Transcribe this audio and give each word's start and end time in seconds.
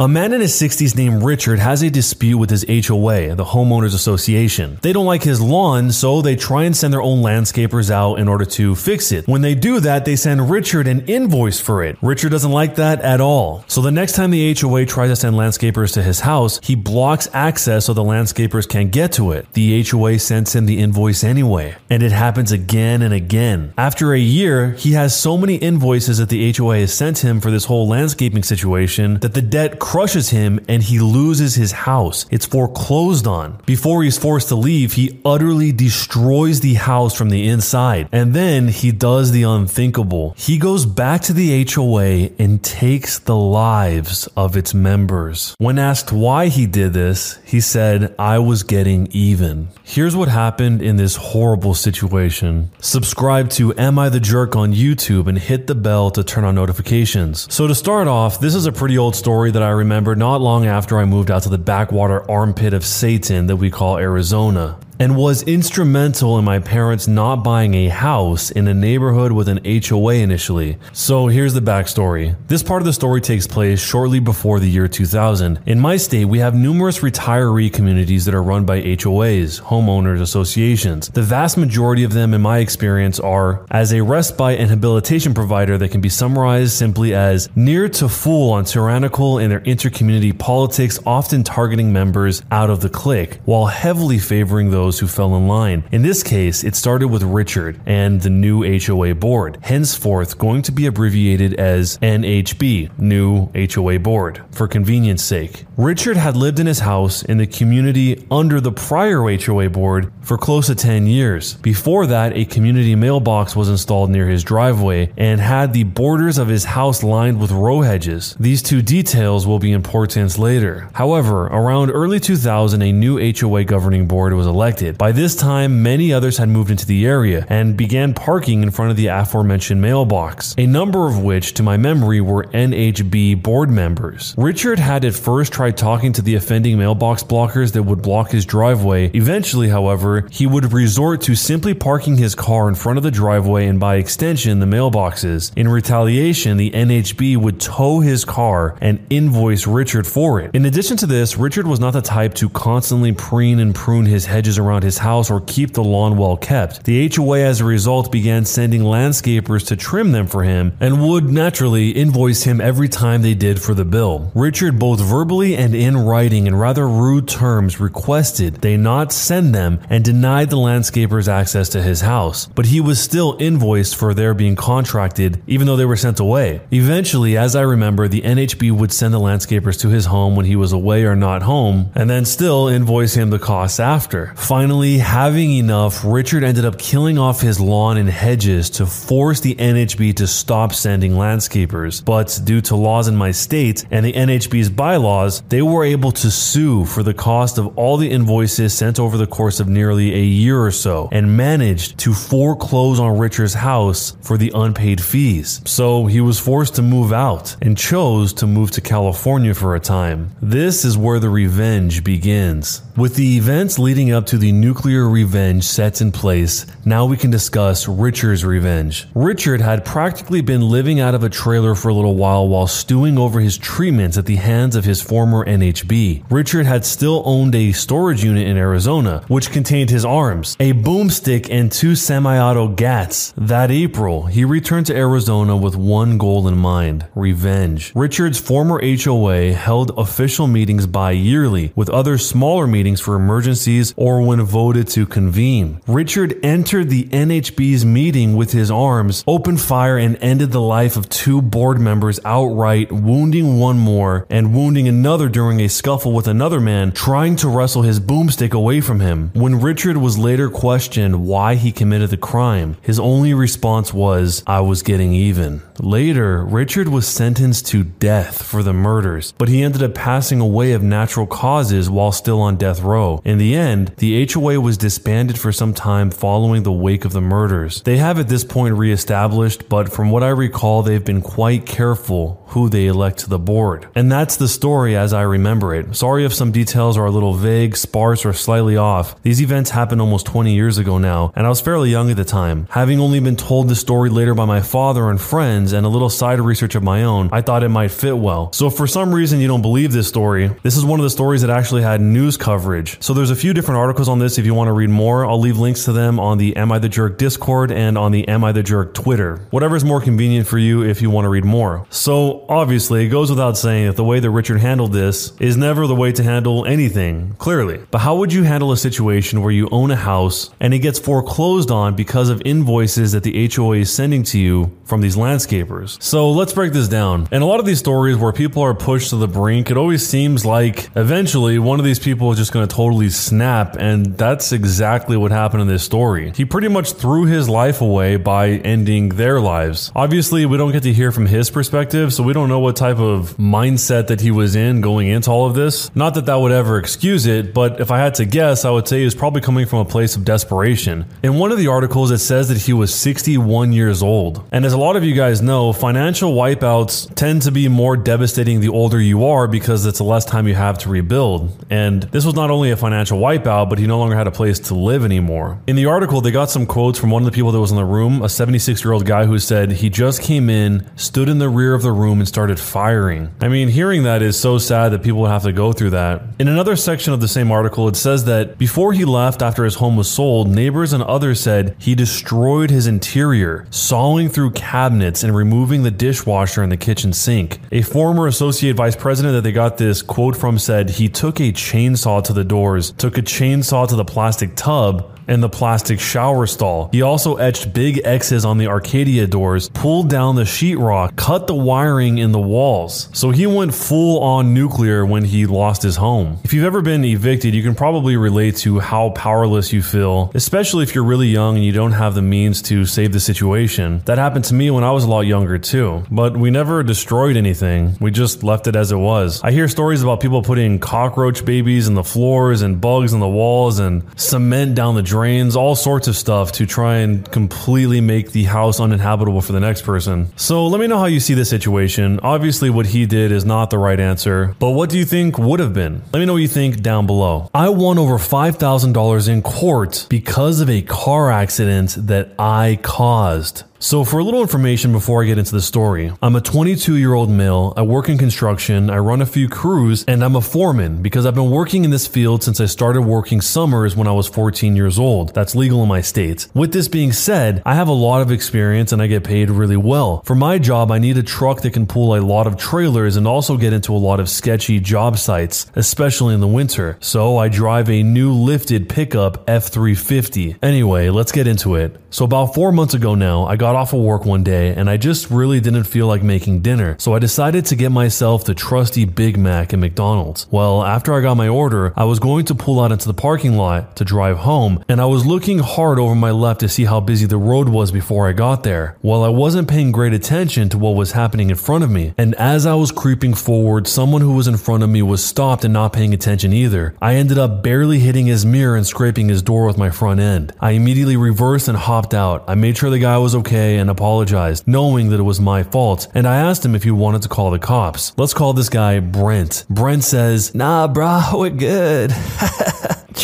A 0.00 0.08
man 0.08 0.32
in 0.32 0.40
his 0.40 0.58
60s 0.58 0.96
named 0.96 1.22
Richard 1.22 1.58
has 1.58 1.82
a 1.82 1.90
dispute 1.90 2.38
with 2.38 2.48
his 2.48 2.62
HOA, 2.62 3.34
the 3.34 3.44
Homeowners 3.44 3.94
Association. 3.94 4.78
They 4.80 4.94
don't 4.94 5.04
like 5.04 5.22
his 5.22 5.42
lawn, 5.42 5.92
so 5.92 6.22
they 6.22 6.36
try 6.36 6.62
and 6.62 6.74
send 6.74 6.94
their 6.94 7.02
own 7.02 7.20
landscapers 7.20 7.90
out 7.90 8.14
in 8.14 8.26
order 8.26 8.46
to 8.46 8.74
fix 8.74 9.12
it. 9.12 9.28
When 9.28 9.42
they 9.42 9.54
do 9.54 9.78
that, 9.80 10.06
they 10.06 10.16
send 10.16 10.48
Richard 10.48 10.86
an 10.86 11.04
invoice 11.06 11.60
for 11.60 11.84
it. 11.84 11.98
Richard 12.00 12.30
doesn't 12.30 12.50
like 12.50 12.76
that 12.76 13.02
at 13.02 13.20
all. 13.20 13.62
So 13.68 13.82
the 13.82 13.90
next 13.90 14.14
time 14.14 14.30
the 14.30 14.54
HOA 14.54 14.86
tries 14.86 15.10
to 15.10 15.16
send 15.16 15.36
landscapers 15.36 15.92
to 15.92 16.02
his 16.02 16.20
house, 16.20 16.60
he 16.62 16.76
blocks 16.76 17.28
access 17.34 17.84
so 17.84 17.92
the 17.92 18.02
landscapers 18.02 18.66
can't 18.66 18.90
get 18.90 19.12
to 19.12 19.32
it. 19.32 19.52
The 19.52 19.82
HOA 19.82 20.18
sends 20.18 20.54
him 20.54 20.64
the 20.64 20.80
invoice 20.80 21.22
anyway. 21.22 21.76
And 21.90 22.02
it 22.02 22.12
happens 22.12 22.52
again 22.52 23.02
and 23.02 23.12
again. 23.12 23.74
After 23.76 24.14
a 24.14 24.18
year, 24.18 24.70
he 24.70 24.92
has 24.92 25.14
so 25.14 25.36
many 25.36 25.56
invoices 25.56 26.16
that 26.16 26.30
the 26.30 26.50
HOA 26.54 26.78
has 26.78 26.94
sent 26.94 27.18
him 27.18 27.38
for 27.38 27.50
this 27.50 27.66
whole 27.66 27.86
landscaping 27.86 28.44
situation 28.44 29.18
that 29.18 29.34
the 29.34 29.42
debt 29.42 29.78
crushes 29.90 30.30
him 30.30 30.60
and 30.68 30.84
he 30.84 31.00
loses 31.00 31.56
his 31.56 31.72
house. 31.72 32.24
It's 32.30 32.46
foreclosed 32.46 33.26
on. 33.26 33.58
Before 33.66 34.04
he's 34.04 34.16
forced 34.16 34.46
to 34.50 34.54
leave, 34.54 34.92
he 34.92 35.20
utterly 35.24 35.72
destroys 35.72 36.60
the 36.60 36.74
house 36.74 37.12
from 37.18 37.28
the 37.28 37.48
inside. 37.48 38.08
And 38.12 38.32
then 38.32 38.68
he 38.68 38.92
does 38.92 39.32
the 39.32 39.42
unthinkable. 39.42 40.34
He 40.36 40.58
goes 40.58 40.86
back 40.86 41.22
to 41.22 41.32
the 41.32 41.66
HOA 41.68 42.30
and 42.38 42.62
takes 42.62 43.18
the 43.18 43.34
lives 43.34 44.28
of 44.36 44.56
its 44.56 44.72
members. 44.72 45.56
When 45.58 45.76
asked 45.76 46.12
why 46.12 46.46
he 46.46 46.66
did 46.66 46.92
this, 46.92 47.40
he 47.44 47.60
said, 47.60 48.14
I 48.16 48.38
was 48.38 48.62
getting 48.62 49.08
even. 49.10 49.70
Here's 49.82 50.14
what 50.14 50.28
happened 50.28 50.82
in 50.82 50.98
this 50.98 51.16
horrible 51.16 51.74
situation. 51.74 52.70
Subscribe 52.78 53.50
to 53.50 53.76
Am 53.76 53.98
I 53.98 54.08
the 54.08 54.20
Jerk 54.20 54.54
on 54.54 54.72
YouTube 54.72 55.26
and 55.26 55.36
hit 55.36 55.66
the 55.66 55.74
bell 55.74 56.12
to 56.12 56.22
turn 56.22 56.44
on 56.44 56.54
notifications. 56.54 57.52
So, 57.52 57.66
to 57.66 57.74
start 57.74 58.06
off, 58.06 58.38
this 58.38 58.54
is 58.54 58.66
a 58.66 58.72
pretty 58.72 58.96
old 58.96 59.16
story 59.16 59.50
that 59.50 59.64
I 59.64 59.79
remember 59.80 60.14
not 60.14 60.42
long 60.42 60.66
after 60.66 60.98
I 60.98 61.06
moved 61.06 61.30
out 61.30 61.44
to 61.44 61.48
the 61.48 61.58
backwater 61.58 62.30
armpit 62.30 62.74
of 62.74 62.84
Satan 62.84 63.46
that 63.46 63.56
we 63.56 63.70
call 63.70 63.96
Arizona 63.96 64.78
and 65.00 65.16
was 65.16 65.42
instrumental 65.44 66.38
in 66.38 66.44
my 66.44 66.58
parents 66.58 67.08
not 67.08 67.36
buying 67.36 67.72
a 67.72 67.88
house 67.88 68.50
in 68.50 68.68
a 68.68 68.74
neighborhood 68.74 69.32
with 69.32 69.48
an 69.48 69.58
HOA 69.64 70.16
initially. 70.16 70.76
So 70.92 71.26
here's 71.26 71.54
the 71.54 71.60
backstory. 71.60 72.36
This 72.48 72.62
part 72.62 72.82
of 72.82 72.86
the 72.86 72.92
story 72.92 73.22
takes 73.22 73.46
place 73.46 73.80
shortly 73.80 74.20
before 74.20 74.60
the 74.60 74.68
year 74.68 74.88
2000. 74.88 75.60
In 75.64 75.80
my 75.80 75.96
state, 75.96 76.26
we 76.26 76.40
have 76.40 76.54
numerous 76.54 76.98
retiree 76.98 77.72
communities 77.72 78.26
that 78.26 78.34
are 78.34 78.42
run 78.42 78.66
by 78.66 78.82
HOAs, 78.82 79.62
homeowners 79.62 80.20
associations. 80.20 81.08
The 81.08 81.22
vast 81.22 81.56
majority 81.56 82.04
of 82.04 82.12
them, 82.12 82.34
in 82.34 82.42
my 82.42 82.58
experience, 82.58 83.18
are 83.18 83.64
as 83.70 83.94
a 83.94 84.02
respite 84.02 84.60
and 84.60 84.68
habilitation 84.68 85.32
provider 85.32 85.78
that 85.78 85.88
can 85.88 86.02
be 86.02 86.10
summarized 86.10 86.72
simply 86.72 87.14
as 87.14 87.48
near 87.56 87.88
to 87.88 88.06
full 88.06 88.52
on 88.52 88.66
tyrannical 88.66 89.38
in 89.38 89.48
their 89.48 89.60
intercommunity 89.60 90.38
politics, 90.38 90.98
often 91.06 91.42
targeting 91.42 91.90
members 91.90 92.42
out 92.50 92.68
of 92.68 92.82
the 92.82 92.90
clique, 92.90 93.38
while 93.46 93.64
heavily 93.64 94.18
favoring 94.18 94.70
those 94.70 94.89
those 94.90 94.98
who 94.98 95.06
fell 95.06 95.36
in 95.36 95.46
line. 95.46 95.84
In 95.92 96.02
this 96.02 96.24
case, 96.24 96.64
it 96.64 96.74
started 96.74 97.06
with 97.06 97.22
Richard 97.22 97.80
and 97.86 98.20
the 98.20 98.28
new 98.28 98.64
HOA 98.80 99.14
board, 99.14 99.58
henceforth 99.62 100.36
going 100.36 100.62
to 100.62 100.72
be 100.72 100.86
abbreviated 100.86 101.54
as 101.60 101.96
NHB, 101.98 102.98
New 102.98 103.48
HOA 103.54 104.00
Board, 104.00 104.42
for 104.50 104.66
convenience 104.66 105.22
sake. 105.22 105.64
Richard 105.76 106.16
had 106.16 106.36
lived 106.36 106.58
in 106.58 106.66
his 106.66 106.80
house 106.80 107.22
in 107.22 107.38
the 107.38 107.46
community 107.46 108.26
under 108.32 108.60
the 108.60 108.72
prior 108.72 109.20
HOA 109.20 109.70
board 109.70 110.12
for 110.22 110.36
close 110.36 110.66
to 110.66 110.74
10 110.74 111.06
years. 111.06 111.54
Before 111.54 112.06
that, 112.06 112.36
a 112.36 112.44
community 112.44 112.96
mailbox 112.96 113.54
was 113.54 113.68
installed 113.68 114.10
near 114.10 114.26
his 114.26 114.42
driveway 114.42 115.12
and 115.16 115.40
had 115.40 115.72
the 115.72 115.84
borders 115.84 116.36
of 116.36 116.48
his 116.48 116.64
house 116.64 117.04
lined 117.04 117.40
with 117.40 117.52
row 117.52 117.82
hedges. 117.82 118.34
These 118.40 118.62
two 118.62 118.82
details 118.82 119.46
will 119.46 119.60
be 119.60 119.70
important 119.70 120.36
later. 120.36 120.90
However, 120.94 121.46
around 121.46 121.90
early 121.90 122.18
2000, 122.18 122.82
a 122.82 122.92
new 122.92 123.20
HOA 123.32 123.64
governing 123.64 124.06
board 124.06 124.32
was 124.34 124.46
elected 124.46 124.69
by 124.98 125.10
this 125.12 125.34
time, 125.34 125.82
many 125.82 126.12
others 126.12 126.38
had 126.38 126.48
moved 126.48 126.70
into 126.70 126.86
the 126.86 127.04
area 127.04 127.44
and 127.48 127.76
began 127.76 128.14
parking 128.14 128.62
in 128.62 128.70
front 128.70 128.92
of 128.92 128.96
the 128.96 129.08
aforementioned 129.08 129.80
mailbox, 129.80 130.54
a 130.56 130.66
number 130.66 131.08
of 131.08 131.22
which, 131.22 131.54
to 131.54 131.62
my 131.64 131.76
memory, 131.76 132.20
were 132.20 132.44
NHB 132.44 133.42
board 133.42 133.68
members. 133.68 134.34
Richard 134.38 134.78
had 134.78 135.04
at 135.04 135.14
first 135.14 135.52
tried 135.52 135.76
talking 135.76 136.12
to 136.12 136.22
the 136.22 136.36
offending 136.36 136.78
mailbox 136.78 137.24
blockers 137.24 137.72
that 137.72 137.82
would 137.82 138.00
block 138.00 138.30
his 138.30 138.46
driveway. 138.46 139.10
Eventually, 139.12 139.68
however, 139.68 140.28
he 140.30 140.46
would 140.46 140.72
resort 140.72 141.22
to 141.22 141.34
simply 141.34 141.74
parking 141.74 142.16
his 142.16 142.36
car 142.36 142.68
in 142.68 142.76
front 142.76 142.96
of 142.96 143.02
the 143.02 143.10
driveway 143.10 143.66
and 143.66 143.80
by 143.80 143.96
extension, 143.96 144.60
the 144.60 144.66
mailboxes. 144.66 145.52
In 145.56 145.66
retaliation, 145.66 146.58
the 146.58 146.70
NHB 146.70 147.36
would 147.38 147.60
tow 147.60 147.98
his 147.98 148.24
car 148.24 148.76
and 148.80 149.04
invoice 149.10 149.66
Richard 149.66 150.06
for 150.06 150.40
it. 150.40 150.54
In 150.54 150.64
addition 150.64 150.96
to 150.98 151.06
this, 151.06 151.36
Richard 151.36 151.66
was 151.66 151.80
not 151.80 151.92
the 151.92 152.00
type 152.00 152.34
to 152.34 152.48
constantly 152.48 153.12
preen 153.12 153.58
and 153.58 153.74
prune 153.74 154.06
his 154.06 154.26
hedges 154.26 154.59
around 154.60 154.82
his 154.82 154.98
house 154.98 155.30
or 155.30 155.40
keep 155.40 155.72
the 155.72 155.82
lawn 155.82 156.16
well 156.16 156.36
kept. 156.36 156.84
The 156.84 157.08
HOA, 157.08 157.40
as 157.40 157.60
a 157.60 157.64
result, 157.64 158.12
began 158.12 158.44
sending 158.44 158.82
landscapers 158.82 159.66
to 159.68 159.76
trim 159.76 160.12
them 160.12 160.26
for 160.26 160.44
him 160.44 160.76
and 160.78 161.02
would 161.08 161.30
naturally 161.30 161.90
invoice 161.90 162.44
him 162.44 162.60
every 162.60 162.88
time 162.88 163.22
they 163.22 163.34
did 163.34 163.60
for 163.60 163.74
the 163.74 163.84
bill. 163.84 164.30
Richard, 164.34 164.78
both 164.78 165.00
verbally 165.00 165.56
and 165.56 165.74
in 165.74 165.96
writing, 165.96 166.46
in 166.46 166.54
rather 166.54 166.86
rude 166.86 167.26
terms, 167.26 167.80
requested 167.80 168.56
they 168.56 168.76
not 168.76 169.12
send 169.12 169.54
them 169.54 169.80
and 169.88 170.04
denied 170.04 170.50
the 170.50 170.56
landscapers 170.56 171.28
access 171.28 171.68
to 171.70 171.82
his 171.82 172.02
house. 172.02 172.46
But 172.46 172.66
he 172.66 172.80
was 172.80 173.00
still 173.00 173.36
invoiced 173.38 173.96
for 173.96 174.14
their 174.14 174.34
being 174.34 174.56
contracted, 174.56 175.42
even 175.46 175.66
though 175.66 175.76
they 175.76 175.84
were 175.84 175.96
sent 175.96 176.20
away. 176.20 176.60
Eventually, 176.70 177.36
as 177.36 177.56
I 177.56 177.62
remember, 177.62 178.08
the 178.08 178.22
NHB 178.22 178.72
would 178.72 178.92
send 178.92 179.14
the 179.14 179.18
landscapers 179.18 179.80
to 179.80 179.88
his 179.88 180.06
home 180.06 180.36
when 180.36 180.46
he 180.46 180.56
was 180.56 180.72
away 180.72 181.04
or 181.04 181.16
not 181.16 181.42
home, 181.42 181.90
and 181.94 182.10
then 182.10 182.24
still 182.24 182.68
invoice 182.68 183.14
him 183.14 183.30
the 183.30 183.38
costs 183.38 183.80
after. 183.80 184.34
Finally, 184.50 184.98
having 184.98 185.52
enough, 185.52 186.04
Richard 186.04 186.42
ended 186.42 186.64
up 186.64 186.76
killing 186.76 187.18
off 187.18 187.40
his 187.40 187.60
lawn 187.60 187.96
and 187.96 188.10
hedges 188.10 188.68
to 188.68 188.84
force 188.84 189.38
the 189.38 189.54
NHB 189.54 190.16
to 190.16 190.26
stop 190.26 190.74
sending 190.74 191.12
landscapers. 191.12 192.04
But 192.04 192.40
due 192.42 192.60
to 192.62 192.74
laws 192.74 193.06
in 193.06 193.14
my 193.14 193.30
state 193.30 193.86
and 193.92 194.04
the 194.04 194.12
NHB's 194.12 194.68
bylaws, 194.68 195.40
they 195.42 195.62
were 195.62 195.84
able 195.84 196.10
to 196.10 196.32
sue 196.32 196.84
for 196.84 197.04
the 197.04 197.14
cost 197.14 197.58
of 197.58 197.78
all 197.78 197.96
the 197.96 198.10
invoices 198.10 198.74
sent 198.74 198.98
over 198.98 199.16
the 199.16 199.28
course 199.28 199.60
of 199.60 199.68
nearly 199.68 200.12
a 200.16 200.24
year 200.24 200.60
or 200.60 200.72
so 200.72 201.08
and 201.12 201.36
managed 201.36 201.98
to 201.98 202.12
foreclose 202.12 202.98
on 202.98 203.20
Richard's 203.20 203.54
house 203.54 204.16
for 204.20 204.36
the 204.36 204.50
unpaid 204.52 205.00
fees. 205.00 205.60
So 205.64 206.06
he 206.06 206.20
was 206.20 206.40
forced 206.40 206.74
to 206.74 206.82
move 206.82 207.12
out 207.12 207.54
and 207.62 207.78
chose 207.78 208.32
to 208.32 208.48
move 208.48 208.72
to 208.72 208.80
California 208.80 209.54
for 209.54 209.76
a 209.76 209.80
time. 209.80 210.34
This 210.42 210.84
is 210.84 210.98
where 210.98 211.20
the 211.20 211.30
revenge 211.30 212.02
begins. 212.02 212.82
With 212.96 213.14
the 213.14 213.36
events 213.36 213.78
leading 213.78 214.10
up 214.10 214.26
to 214.26 214.39
the 214.40 214.52
nuclear 214.52 215.06
revenge 215.06 215.64
set 215.64 216.00
in 216.00 216.10
place, 216.10 216.64
now 216.86 217.04
we 217.04 217.18
can 217.18 217.30
discuss 217.30 217.86
Richard's 217.86 218.42
revenge. 218.42 219.06
Richard 219.14 219.60
had 219.60 219.84
practically 219.84 220.40
been 220.40 220.62
living 220.62 220.98
out 220.98 221.14
of 221.14 221.22
a 221.22 221.28
trailer 221.28 221.74
for 221.74 221.90
a 221.90 221.94
little 221.94 222.16
while 222.16 222.48
while 222.48 222.66
stewing 222.66 223.18
over 223.18 223.38
his 223.38 223.58
treatments 223.58 224.16
at 224.16 224.24
the 224.24 224.36
hands 224.36 224.76
of 224.76 224.86
his 224.86 225.02
former 225.02 225.44
NHB. 225.44 226.24
Richard 226.30 226.64
had 226.64 226.86
still 226.86 227.22
owned 227.26 227.54
a 227.54 227.72
storage 227.72 228.24
unit 228.24 228.48
in 228.48 228.56
Arizona, 228.56 229.22
which 229.28 229.50
contained 229.50 229.90
his 229.90 230.06
arms, 230.06 230.56
a 230.58 230.72
boomstick, 230.72 231.48
and 231.50 231.70
two 231.70 231.94
semi 231.94 232.38
auto 232.38 232.66
GATs. 232.66 233.34
That 233.36 233.70
April, 233.70 234.24
he 234.26 234.46
returned 234.46 234.86
to 234.86 234.96
Arizona 234.96 235.54
with 235.54 235.76
one 235.76 236.16
goal 236.16 236.48
in 236.48 236.56
mind 236.56 237.06
revenge. 237.14 237.92
Richard's 237.94 238.40
former 238.40 238.80
HOA 238.82 239.52
held 239.52 239.92
official 239.98 240.46
meetings 240.46 240.86
bi 240.86 241.10
yearly, 241.10 241.72
with 241.76 241.90
other 241.90 242.16
smaller 242.16 242.66
meetings 242.66 243.02
for 243.02 243.16
emergencies 243.16 243.92
or 243.98 244.29
when 244.30 244.40
voted 244.42 244.86
to 244.86 245.06
convene. 245.06 245.80
Richard 245.88 246.38
entered 246.44 246.88
the 246.88 247.02
NHB's 247.06 247.84
meeting 247.84 248.36
with 248.36 248.52
his 248.52 248.70
arms, 248.70 249.24
opened 249.26 249.60
fire, 249.60 249.98
and 249.98 250.16
ended 250.20 250.52
the 250.52 250.60
life 250.60 250.96
of 250.96 251.08
two 251.08 251.42
board 251.42 251.80
members 251.80 252.20
outright, 252.24 252.92
wounding 252.92 253.58
one 253.58 253.76
more 253.76 254.28
and 254.30 254.54
wounding 254.54 254.86
another 254.86 255.28
during 255.28 255.58
a 255.58 255.68
scuffle 255.68 256.12
with 256.12 256.28
another 256.28 256.60
man 256.60 256.92
trying 256.92 257.34
to 257.34 257.48
wrestle 257.48 257.82
his 257.82 257.98
boomstick 257.98 258.52
away 258.52 258.80
from 258.80 259.00
him. 259.00 259.32
When 259.34 259.60
Richard 259.60 259.96
was 259.96 260.16
later 260.16 260.48
questioned 260.48 261.26
why 261.26 261.56
he 261.56 261.72
committed 261.72 262.10
the 262.10 262.16
crime, 262.16 262.76
his 262.82 263.00
only 263.00 263.34
response 263.34 263.92
was, 263.92 264.44
I 264.46 264.60
was 264.60 264.84
getting 264.84 265.12
even. 265.12 265.60
Later, 265.80 266.44
Richard 266.44 266.86
was 266.86 267.08
sentenced 267.08 267.66
to 267.68 267.82
death 267.82 268.44
for 268.44 268.62
the 268.62 268.72
murders, 268.72 269.32
but 269.38 269.48
he 269.48 269.64
ended 269.64 269.82
up 269.82 269.94
passing 269.94 270.38
away 270.38 270.70
of 270.70 270.84
natural 270.84 271.26
causes 271.26 271.90
while 271.90 272.12
still 272.12 272.40
on 272.40 272.54
death 272.56 272.80
row. 272.80 273.20
In 273.24 273.38
the 273.38 273.56
end, 273.56 273.92
the 273.96 274.19
HOA 274.28 274.60
was 274.60 274.76
disbanded 274.76 275.38
for 275.38 275.50
some 275.50 275.72
time 275.72 276.10
following 276.10 276.62
the 276.62 276.72
wake 276.72 277.06
of 277.06 277.12
the 277.12 277.22
murders. 277.22 277.80
They 277.82 277.96
have 277.96 278.18
at 278.18 278.28
this 278.28 278.44
point 278.44 278.74
reestablished, 278.74 279.68
but 279.68 279.90
from 279.90 280.10
what 280.10 280.22
I 280.22 280.28
recall, 280.28 280.82
they've 280.82 281.04
been 281.04 281.22
quite 281.22 281.64
careful 281.64 282.44
who 282.48 282.68
they 282.68 282.86
elect 282.86 283.20
to 283.20 283.30
the 283.30 283.38
board. 283.38 283.88
And 283.94 284.12
that's 284.12 284.36
the 284.36 284.48
story 284.48 284.94
as 284.94 285.14
I 285.14 285.22
remember 285.22 285.74
it. 285.74 285.96
Sorry 285.96 286.24
if 286.26 286.34
some 286.34 286.52
details 286.52 286.98
are 286.98 287.06
a 287.06 287.10
little 287.10 287.32
vague, 287.32 287.76
sparse, 287.76 288.26
or 288.26 288.32
slightly 288.34 288.76
off. 288.76 289.20
These 289.22 289.40
events 289.40 289.70
happened 289.70 290.02
almost 290.02 290.26
20 290.26 290.52
years 290.52 290.76
ago 290.76 290.98
now, 290.98 291.32
and 291.34 291.46
I 291.46 291.48
was 291.48 291.60
fairly 291.60 291.90
young 291.90 292.10
at 292.10 292.16
the 292.16 292.24
time. 292.24 292.66
Having 292.70 293.00
only 293.00 293.20
been 293.20 293.36
told 293.36 293.68
the 293.68 293.76
story 293.76 294.10
later 294.10 294.34
by 294.34 294.44
my 294.44 294.60
father 294.60 295.08
and 295.08 295.20
friends 295.20 295.72
and 295.72 295.86
a 295.86 295.88
little 295.88 296.10
side 296.10 296.40
research 296.40 296.74
of 296.74 296.82
my 296.82 297.04
own, 297.04 297.30
I 297.32 297.40
thought 297.40 297.62
it 297.62 297.68
might 297.70 297.92
fit 297.92 298.18
well. 298.18 298.52
So 298.52 298.66
if 298.66 298.76
for 298.76 298.86
some 298.86 299.14
reason 299.14 299.40
you 299.40 299.48
don't 299.48 299.62
believe 299.62 299.92
this 299.92 300.08
story, 300.08 300.50
this 300.62 300.76
is 300.76 300.84
one 300.84 301.00
of 301.00 301.04
the 301.04 301.10
stories 301.10 301.40
that 301.40 301.50
actually 301.50 301.82
had 301.82 302.02
news 302.02 302.36
coverage. 302.36 303.00
So 303.02 303.14
there's 303.14 303.30
a 303.30 303.36
few 303.36 303.54
different 303.54 303.78
articles 303.78 304.09
on 304.10 304.18
this 304.18 304.36
if 304.36 304.44
you 304.44 304.52
want 304.52 304.68
to 304.68 304.72
read 304.72 304.90
more. 304.90 305.24
I'll 305.24 305.40
leave 305.40 305.56
links 305.56 305.84
to 305.86 305.92
them 305.92 306.20
on 306.20 306.36
the 306.36 306.56
Am 306.56 306.70
I 306.70 306.78
the 306.78 306.88
Jerk 306.88 307.16
Discord 307.16 307.72
and 307.72 307.96
on 307.96 308.12
the 308.12 308.28
Am 308.28 308.44
I 308.44 308.52
the 308.52 308.62
Jerk 308.62 308.92
Twitter. 308.92 309.46
Whatever 309.50 309.76
is 309.76 309.84
more 309.84 310.00
convenient 310.00 310.46
for 310.46 310.58
you 310.58 310.82
if 310.82 311.00
you 311.00 311.08
want 311.08 311.24
to 311.24 311.28
read 311.30 311.44
more. 311.44 311.86
So 311.88 312.44
obviously, 312.48 313.06
it 313.06 313.08
goes 313.08 313.30
without 313.30 313.56
saying 313.56 313.86
that 313.86 313.96
the 313.96 314.04
way 314.04 314.20
that 314.20 314.30
Richard 314.30 314.60
handled 314.60 314.92
this 314.92 315.32
is 315.40 315.56
never 315.56 315.86
the 315.86 315.94
way 315.94 316.12
to 316.12 316.22
handle 316.22 316.66
anything, 316.66 317.34
clearly. 317.38 317.80
But 317.90 317.98
how 317.98 318.16
would 318.16 318.32
you 318.32 318.42
handle 318.42 318.72
a 318.72 318.76
situation 318.76 319.42
where 319.42 319.52
you 319.52 319.68
own 319.70 319.90
a 319.90 319.96
house 319.96 320.50
and 320.60 320.74
it 320.74 320.80
gets 320.80 320.98
foreclosed 320.98 321.70
on 321.70 321.94
because 321.94 322.28
of 322.28 322.42
invoices 322.44 323.12
that 323.12 323.22
the 323.22 323.48
HOA 323.48 323.76
is 323.76 323.92
sending 323.92 324.24
to 324.24 324.38
you 324.38 324.76
from 324.84 325.00
these 325.00 325.16
landscapers? 325.16 326.02
So 326.02 326.30
let's 326.30 326.52
break 326.52 326.72
this 326.72 326.88
down. 326.88 327.28
In 327.30 327.42
a 327.42 327.46
lot 327.46 327.60
of 327.60 327.66
these 327.66 327.78
stories 327.78 328.16
where 328.16 328.32
people 328.32 328.62
are 328.62 328.74
pushed 328.74 329.10
to 329.10 329.16
the 329.16 329.28
brink, 329.28 329.70
it 329.70 329.76
always 329.76 330.06
seems 330.06 330.44
like 330.44 330.90
eventually 330.96 331.58
one 331.58 331.78
of 331.78 331.84
these 331.84 331.98
people 331.98 332.32
is 332.32 332.38
just 332.38 332.52
going 332.52 332.66
to 332.66 332.74
totally 332.74 333.10
snap, 333.10 333.76
and 333.78 333.99
that's 334.06 334.52
exactly 334.52 335.16
what 335.16 335.30
happened 335.30 335.62
in 335.62 335.68
this 335.68 335.82
story. 335.82 336.32
He 336.34 336.44
pretty 336.44 336.68
much 336.68 336.92
threw 336.92 337.24
his 337.26 337.48
life 337.48 337.80
away 337.80 338.16
by 338.16 338.48
ending 338.50 339.10
their 339.10 339.40
lives. 339.40 339.92
Obviously, 339.94 340.46
we 340.46 340.56
don't 340.56 340.72
get 340.72 340.82
to 340.84 340.92
hear 340.92 341.12
from 341.12 341.26
his 341.26 341.50
perspective, 341.50 342.12
so 342.12 342.22
we 342.22 342.32
don't 342.32 342.48
know 342.48 342.60
what 342.60 342.76
type 342.76 342.98
of 342.98 343.36
mindset 343.36 344.08
that 344.08 344.20
he 344.20 344.30
was 344.30 344.56
in 344.56 344.80
going 344.80 345.08
into 345.08 345.30
all 345.30 345.46
of 345.46 345.54
this. 345.54 345.94
Not 345.94 346.14
that 346.14 346.26
that 346.26 346.36
would 346.36 346.52
ever 346.52 346.78
excuse 346.78 347.26
it, 347.26 347.54
but 347.54 347.80
if 347.80 347.90
I 347.90 347.98
had 347.98 348.14
to 348.16 348.24
guess, 348.24 348.64
I 348.64 348.70
would 348.70 348.88
say 348.88 348.98
he 348.98 349.04
was 349.04 349.14
probably 349.14 349.40
coming 349.40 349.66
from 349.66 349.80
a 349.80 349.84
place 349.84 350.16
of 350.16 350.24
desperation. 350.24 351.06
In 351.22 351.34
one 351.34 351.52
of 351.52 351.58
the 351.58 351.68
articles, 351.68 352.10
it 352.10 352.18
says 352.18 352.48
that 352.48 352.58
he 352.58 352.72
was 352.72 352.94
61 352.94 353.72
years 353.72 354.02
old. 354.02 354.44
And 354.52 354.64
as 354.64 354.72
a 354.72 354.78
lot 354.78 354.96
of 354.96 355.04
you 355.04 355.14
guys 355.14 355.42
know, 355.42 355.72
financial 355.72 356.34
wipeouts 356.34 357.14
tend 357.14 357.42
to 357.42 357.50
be 357.50 357.68
more 357.68 357.96
devastating 357.96 358.60
the 358.60 358.68
older 358.68 359.00
you 359.00 359.24
are 359.26 359.46
because 359.46 359.86
it's 359.86 359.98
the 359.98 360.04
less 360.04 360.24
time 360.24 360.46
you 360.46 360.54
have 360.54 360.78
to 360.78 360.88
rebuild. 360.88 361.64
And 361.70 362.02
this 362.04 362.24
was 362.24 362.34
not 362.34 362.50
only 362.50 362.70
a 362.70 362.76
financial 362.76 363.18
wipeout, 363.18 363.68
but 363.68 363.78
he 363.78 363.86
no 363.90 363.98
longer 363.98 364.14
had 364.14 364.28
a 364.28 364.30
place 364.30 364.60
to 364.60 364.74
live 364.76 365.04
anymore. 365.04 365.58
In 365.66 365.74
the 365.74 365.86
article, 365.86 366.20
they 366.20 366.30
got 366.30 366.48
some 366.48 366.64
quotes 366.64 366.96
from 366.96 367.10
one 367.10 367.22
of 367.22 367.26
the 367.26 367.34
people 367.34 367.50
that 367.50 367.60
was 367.60 367.72
in 367.72 367.76
the 367.76 367.84
room, 367.84 368.22
a 368.22 368.28
76 368.28 368.84
year 368.84 368.92
old 368.92 369.04
guy 369.04 369.26
who 369.26 369.38
said 369.40 369.72
he 369.72 369.90
just 369.90 370.22
came 370.22 370.48
in, 370.48 370.88
stood 370.96 371.28
in 371.28 371.38
the 371.38 371.48
rear 371.48 371.74
of 371.74 371.82
the 371.82 371.90
room, 371.90 372.20
and 372.20 372.28
started 372.28 372.60
firing. 372.60 373.34
I 373.40 373.48
mean, 373.48 373.68
hearing 373.68 374.04
that 374.04 374.22
is 374.22 374.38
so 374.38 374.58
sad 374.58 374.90
that 374.90 375.02
people 375.02 375.22
would 375.22 375.30
have 375.30 375.42
to 375.42 375.52
go 375.52 375.72
through 375.72 375.90
that. 375.90 376.22
In 376.38 376.46
another 376.46 376.76
section 376.76 377.12
of 377.12 377.20
the 377.20 377.26
same 377.26 377.50
article, 377.50 377.88
it 377.88 377.96
says 377.96 378.26
that 378.26 378.58
before 378.58 378.92
he 378.92 379.04
left 379.04 379.42
after 379.42 379.64
his 379.64 379.74
home 379.74 379.96
was 379.96 380.08
sold, 380.08 380.48
neighbors 380.48 380.92
and 380.92 381.02
others 381.02 381.40
said 381.40 381.74
he 381.78 381.96
destroyed 381.96 382.70
his 382.70 382.86
interior, 382.86 383.66
sawing 383.70 384.28
through 384.28 384.52
cabinets 384.52 385.24
and 385.24 385.34
removing 385.34 385.82
the 385.82 385.90
dishwasher 385.90 386.62
and 386.62 386.70
the 386.70 386.76
kitchen 386.76 387.12
sink. 387.12 387.58
A 387.72 387.82
former 387.82 388.28
associate 388.28 388.76
vice 388.76 388.94
president 388.94 389.34
that 389.34 389.42
they 389.42 389.52
got 389.52 389.78
this 389.78 390.00
quote 390.00 390.36
from 390.36 390.60
said 390.60 390.90
he 390.90 391.08
took 391.08 391.40
a 391.40 391.52
chainsaw 391.52 392.22
to 392.22 392.32
the 392.32 392.44
doors, 392.44 392.92
took 392.92 393.18
a 393.18 393.22
chainsaw 393.22 393.69
to 393.86 393.96
the 393.96 394.04
plastic 394.04 394.56
tub, 394.56 395.19
and 395.30 395.42
the 395.42 395.48
plastic 395.48 396.00
shower 396.00 396.46
stall. 396.46 396.90
He 396.92 397.02
also 397.02 397.36
etched 397.36 397.72
big 397.72 398.02
X's 398.04 398.44
on 398.44 398.58
the 398.58 398.66
Arcadia 398.66 399.26
doors, 399.26 399.70
pulled 399.70 400.10
down 400.10 400.34
the 400.34 400.42
sheetrock, 400.42 401.16
cut 401.16 401.46
the 401.46 401.54
wiring 401.54 402.18
in 402.18 402.32
the 402.32 402.40
walls. 402.40 403.08
So 403.12 403.30
he 403.30 403.46
went 403.46 403.72
full 403.72 404.20
on 404.20 404.52
nuclear 404.52 405.06
when 405.06 405.24
he 405.24 405.46
lost 405.46 405.82
his 405.82 405.96
home. 405.96 406.38
If 406.44 406.52
you've 406.52 406.64
ever 406.64 406.82
been 406.82 407.04
evicted, 407.04 407.54
you 407.54 407.62
can 407.62 407.76
probably 407.76 408.16
relate 408.16 408.56
to 408.58 408.80
how 408.80 409.10
powerless 409.10 409.72
you 409.72 409.82
feel, 409.82 410.32
especially 410.34 410.82
if 410.82 410.94
you're 410.94 411.04
really 411.04 411.28
young 411.28 411.54
and 411.56 411.64
you 411.64 411.72
don't 411.72 411.92
have 411.92 412.14
the 412.14 412.22
means 412.22 412.60
to 412.62 412.84
save 412.84 413.12
the 413.12 413.20
situation. 413.20 414.02
That 414.06 414.18
happened 414.18 414.46
to 414.46 414.54
me 414.54 414.70
when 414.70 414.82
I 414.82 414.90
was 414.90 415.04
a 415.04 415.08
lot 415.08 415.20
younger 415.20 415.58
too, 415.58 416.04
but 416.10 416.36
we 416.36 416.50
never 416.50 416.82
destroyed 416.82 417.36
anything. 417.36 417.96
We 418.00 418.10
just 418.10 418.42
left 418.42 418.66
it 418.66 418.74
as 418.74 418.90
it 418.90 418.96
was. 418.96 419.40
I 419.44 419.52
hear 419.52 419.68
stories 419.68 420.02
about 420.02 420.20
people 420.20 420.42
putting 420.42 420.80
cockroach 420.80 421.44
babies 421.44 421.86
in 421.86 421.94
the 421.94 422.02
floors 422.02 422.62
and 422.62 422.80
bugs 422.80 423.12
in 423.12 423.20
the 423.20 423.28
walls 423.28 423.78
and 423.78 424.02
cement 424.18 424.74
down 424.74 424.96
the 424.96 425.02
drains, 425.20 425.54
all 425.54 425.76
sorts 425.76 426.08
of 426.08 426.16
stuff 426.16 426.50
to 426.50 426.64
try 426.64 426.96
and 426.96 427.30
completely 427.30 428.00
make 428.00 428.32
the 428.32 428.44
house 428.44 428.80
uninhabitable 428.80 429.42
for 429.42 429.52
the 429.52 429.60
next 429.60 429.82
person. 429.82 430.26
So 430.36 430.66
let 430.66 430.80
me 430.80 430.86
know 430.86 430.98
how 430.98 431.04
you 431.04 431.20
see 431.20 431.34
this 431.34 431.50
situation. 431.50 432.18
Obviously, 432.22 432.70
what 432.70 432.86
he 432.86 433.04
did 433.04 433.30
is 433.30 433.44
not 433.44 433.68
the 433.68 433.76
right 433.76 434.00
answer, 434.00 434.56
but 434.58 434.70
what 434.70 434.88
do 434.88 434.96
you 434.96 435.04
think 435.04 435.36
would 435.36 435.60
have 435.60 435.74
been? 435.74 436.00
Let 436.10 436.20
me 436.20 436.24
know 436.24 436.32
what 436.32 436.38
you 436.38 436.48
think 436.48 436.80
down 436.80 437.04
below. 437.04 437.50
I 437.52 437.68
won 437.68 437.98
over 437.98 438.16
$5,000 438.16 439.28
in 439.28 439.42
court 439.42 440.06
because 440.08 440.62
of 440.62 440.70
a 440.70 440.80
car 440.80 441.30
accident 441.30 441.96
that 441.98 442.32
I 442.38 442.78
caused. 442.82 443.64
So, 443.82 444.04
for 444.04 444.18
a 444.18 444.24
little 444.24 444.42
information 444.42 444.92
before 444.92 445.22
I 445.22 445.26
get 445.26 445.38
into 445.38 445.52
the 445.52 445.62
story, 445.62 446.12
I'm 446.20 446.36
a 446.36 446.42
22 446.42 446.96
year 446.96 447.14
old 447.14 447.30
male. 447.30 447.72
I 447.78 447.82
work 447.82 448.10
in 448.10 448.18
construction, 448.18 448.90
I 448.90 448.98
run 448.98 449.22
a 449.22 449.26
few 449.26 449.48
crews, 449.48 450.04
and 450.06 450.22
I'm 450.22 450.36
a 450.36 450.42
foreman 450.42 451.00
because 451.00 451.24
I've 451.24 451.34
been 451.34 451.50
working 451.50 451.86
in 451.86 451.90
this 451.90 452.06
field 452.06 452.42
since 452.42 452.60
I 452.60 452.66
started 452.66 453.00
working 453.00 453.40
summers 453.40 453.96
when 453.96 454.06
I 454.06 454.12
was 454.12 454.28
14 454.28 454.76
years 454.76 454.98
old. 454.98 455.34
That's 455.34 455.54
legal 455.54 455.82
in 455.82 455.88
my 455.88 456.02
state. 456.02 456.46
With 456.52 456.74
this 456.74 456.88
being 456.88 457.10
said, 457.10 457.62
I 457.64 457.74
have 457.74 457.88
a 457.88 457.92
lot 457.92 458.20
of 458.20 458.30
experience 458.30 458.92
and 458.92 459.00
I 459.00 459.06
get 459.06 459.24
paid 459.24 459.48
really 459.48 459.78
well. 459.78 460.20
For 460.26 460.34
my 460.34 460.58
job, 460.58 460.90
I 460.90 460.98
need 460.98 461.16
a 461.16 461.22
truck 461.22 461.62
that 461.62 461.72
can 461.72 461.86
pull 461.86 462.14
a 462.14 462.20
lot 462.20 462.46
of 462.46 462.58
trailers 462.58 463.16
and 463.16 463.26
also 463.26 463.56
get 463.56 463.72
into 463.72 463.94
a 463.94 463.96
lot 463.96 464.20
of 464.20 464.28
sketchy 464.28 464.78
job 464.78 465.16
sites, 465.16 465.64
especially 465.74 466.34
in 466.34 466.40
the 466.40 466.46
winter. 466.46 466.98
So, 467.00 467.38
I 467.38 467.48
drive 467.48 467.88
a 467.88 468.02
new 468.02 468.34
lifted 468.34 468.90
pickup 468.90 469.46
F350. 469.46 470.58
Anyway, 470.62 471.08
let's 471.08 471.32
get 471.32 471.46
into 471.46 471.76
it. 471.76 471.96
So, 472.10 472.26
about 472.26 472.54
four 472.54 472.72
months 472.72 472.92
ago 472.92 473.14
now, 473.14 473.46
I 473.46 473.56
got 473.56 473.69
off 473.76 473.92
of 473.92 474.00
work 474.00 474.24
one 474.24 474.44
day 474.44 474.74
and 474.74 474.88
I 474.88 474.96
just 474.96 475.30
really 475.30 475.60
didn't 475.60 475.84
feel 475.84 476.06
like 476.06 476.22
making 476.22 476.60
dinner. 476.60 476.96
So, 476.98 477.14
I 477.14 477.18
decided 477.18 477.66
to 477.66 477.76
get 477.76 477.90
myself 477.90 478.44
the 478.44 478.54
trusty 478.54 479.04
Big 479.04 479.36
Mac 479.38 479.72
at 479.72 479.78
McDonald's. 479.78 480.46
Well, 480.50 480.84
after 480.84 481.14
I 481.14 481.20
got 481.20 481.36
my 481.36 481.48
order, 481.48 481.92
I 481.96 482.04
was 482.04 482.18
going 482.18 482.44
to 482.46 482.54
pull 482.54 482.80
out 482.80 482.92
into 482.92 483.06
the 483.06 483.14
parking 483.14 483.56
lot 483.56 483.96
to 483.96 484.04
drive 484.04 484.38
home 484.38 484.84
and 484.88 485.00
I 485.00 485.06
was 485.06 485.26
looking 485.26 485.58
hard 485.58 485.98
over 485.98 486.14
my 486.14 486.30
left 486.30 486.60
to 486.60 486.68
see 486.68 486.84
how 486.84 487.00
busy 487.00 487.26
the 487.26 487.36
road 487.36 487.68
was 487.68 487.92
before 487.92 488.28
I 488.28 488.32
got 488.32 488.62
there. 488.62 488.96
Well, 489.02 489.22
I 489.22 489.28
wasn't 489.28 489.68
paying 489.68 489.92
great 489.92 490.12
attention 490.12 490.68
to 490.70 490.78
what 490.78 490.96
was 490.96 491.12
happening 491.12 491.50
in 491.50 491.56
front 491.56 491.84
of 491.84 491.90
me. 491.90 492.14
And 492.18 492.34
as 492.36 492.66
I 492.66 492.74
was 492.74 492.92
creeping 492.92 493.34
forward, 493.34 493.86
someone 493.86 494.22
who 494.22 494.32
was 494.32 494.48
in 494.48 494.56
front 494.56 494.82
of 494.82 494.90
me 494.90 495.02
was 495.02 495.24
stopped 495.24 495.64
and 495.64 495.74
not 495.74 495.92
paying 495.92 496.14
attention 496.14 496.52
either. 496.52 496.94
I 497.00 497.14
ended 497.14 497.38
up 497.38 497.62
barely 497.62 497.98
hitting 498.00 498.26
his 498.26 498.46
mirror 498.46 498.76
and 498.76 498.86
scraping 498.86 499.28
his 499.28 499.42
door 499.42 499.66
with 499.66 499.78
my 499.78 499.90
front 499.90 500.20
end. 500.20 500.54
I 500.60 500.72
immediately 500.72 501.16
reversed 501.16 501.68
and 501.68 501.76
hopped 501.76 502.14
out. 502.14 502.44
I 502.48 502.54
made 502.54 502.76
sure 502.76 502.90
the 502.90 502.98
guy 502.98 503.18
was 503.18 503.34
okay 503.34 503.59
and 503.60 503.90
apologized, 503.90 504.66
knowing 504.66 505.10
that 505.10 505.20
it 505.20 505.24
was 505.24 505.40
my 505.40 505.62
fault, 505.62 506.08
and 506.14 506.26
I 506.26 506.36
asked 506.36 506.64
him 506.64 506.74
if 506.74 506.82
he 506.84 506.90
wanted 506.90 507.22
to 507.22 507.28
call 507.28 507.50
the 507.50 507.58
cops. 507.58 508.12
Let's 508.16 508.34
call 508.34 508.52
this 508.52 508.68
guy 508.68 509.00
Brent. 509.00 509.64
Brent 509.68 510.04
says, 510.04 510.54
Nah, 510.54 510.88
bro, 510.88 511.20
we're 511.34 511.50
good. 511.50 512.10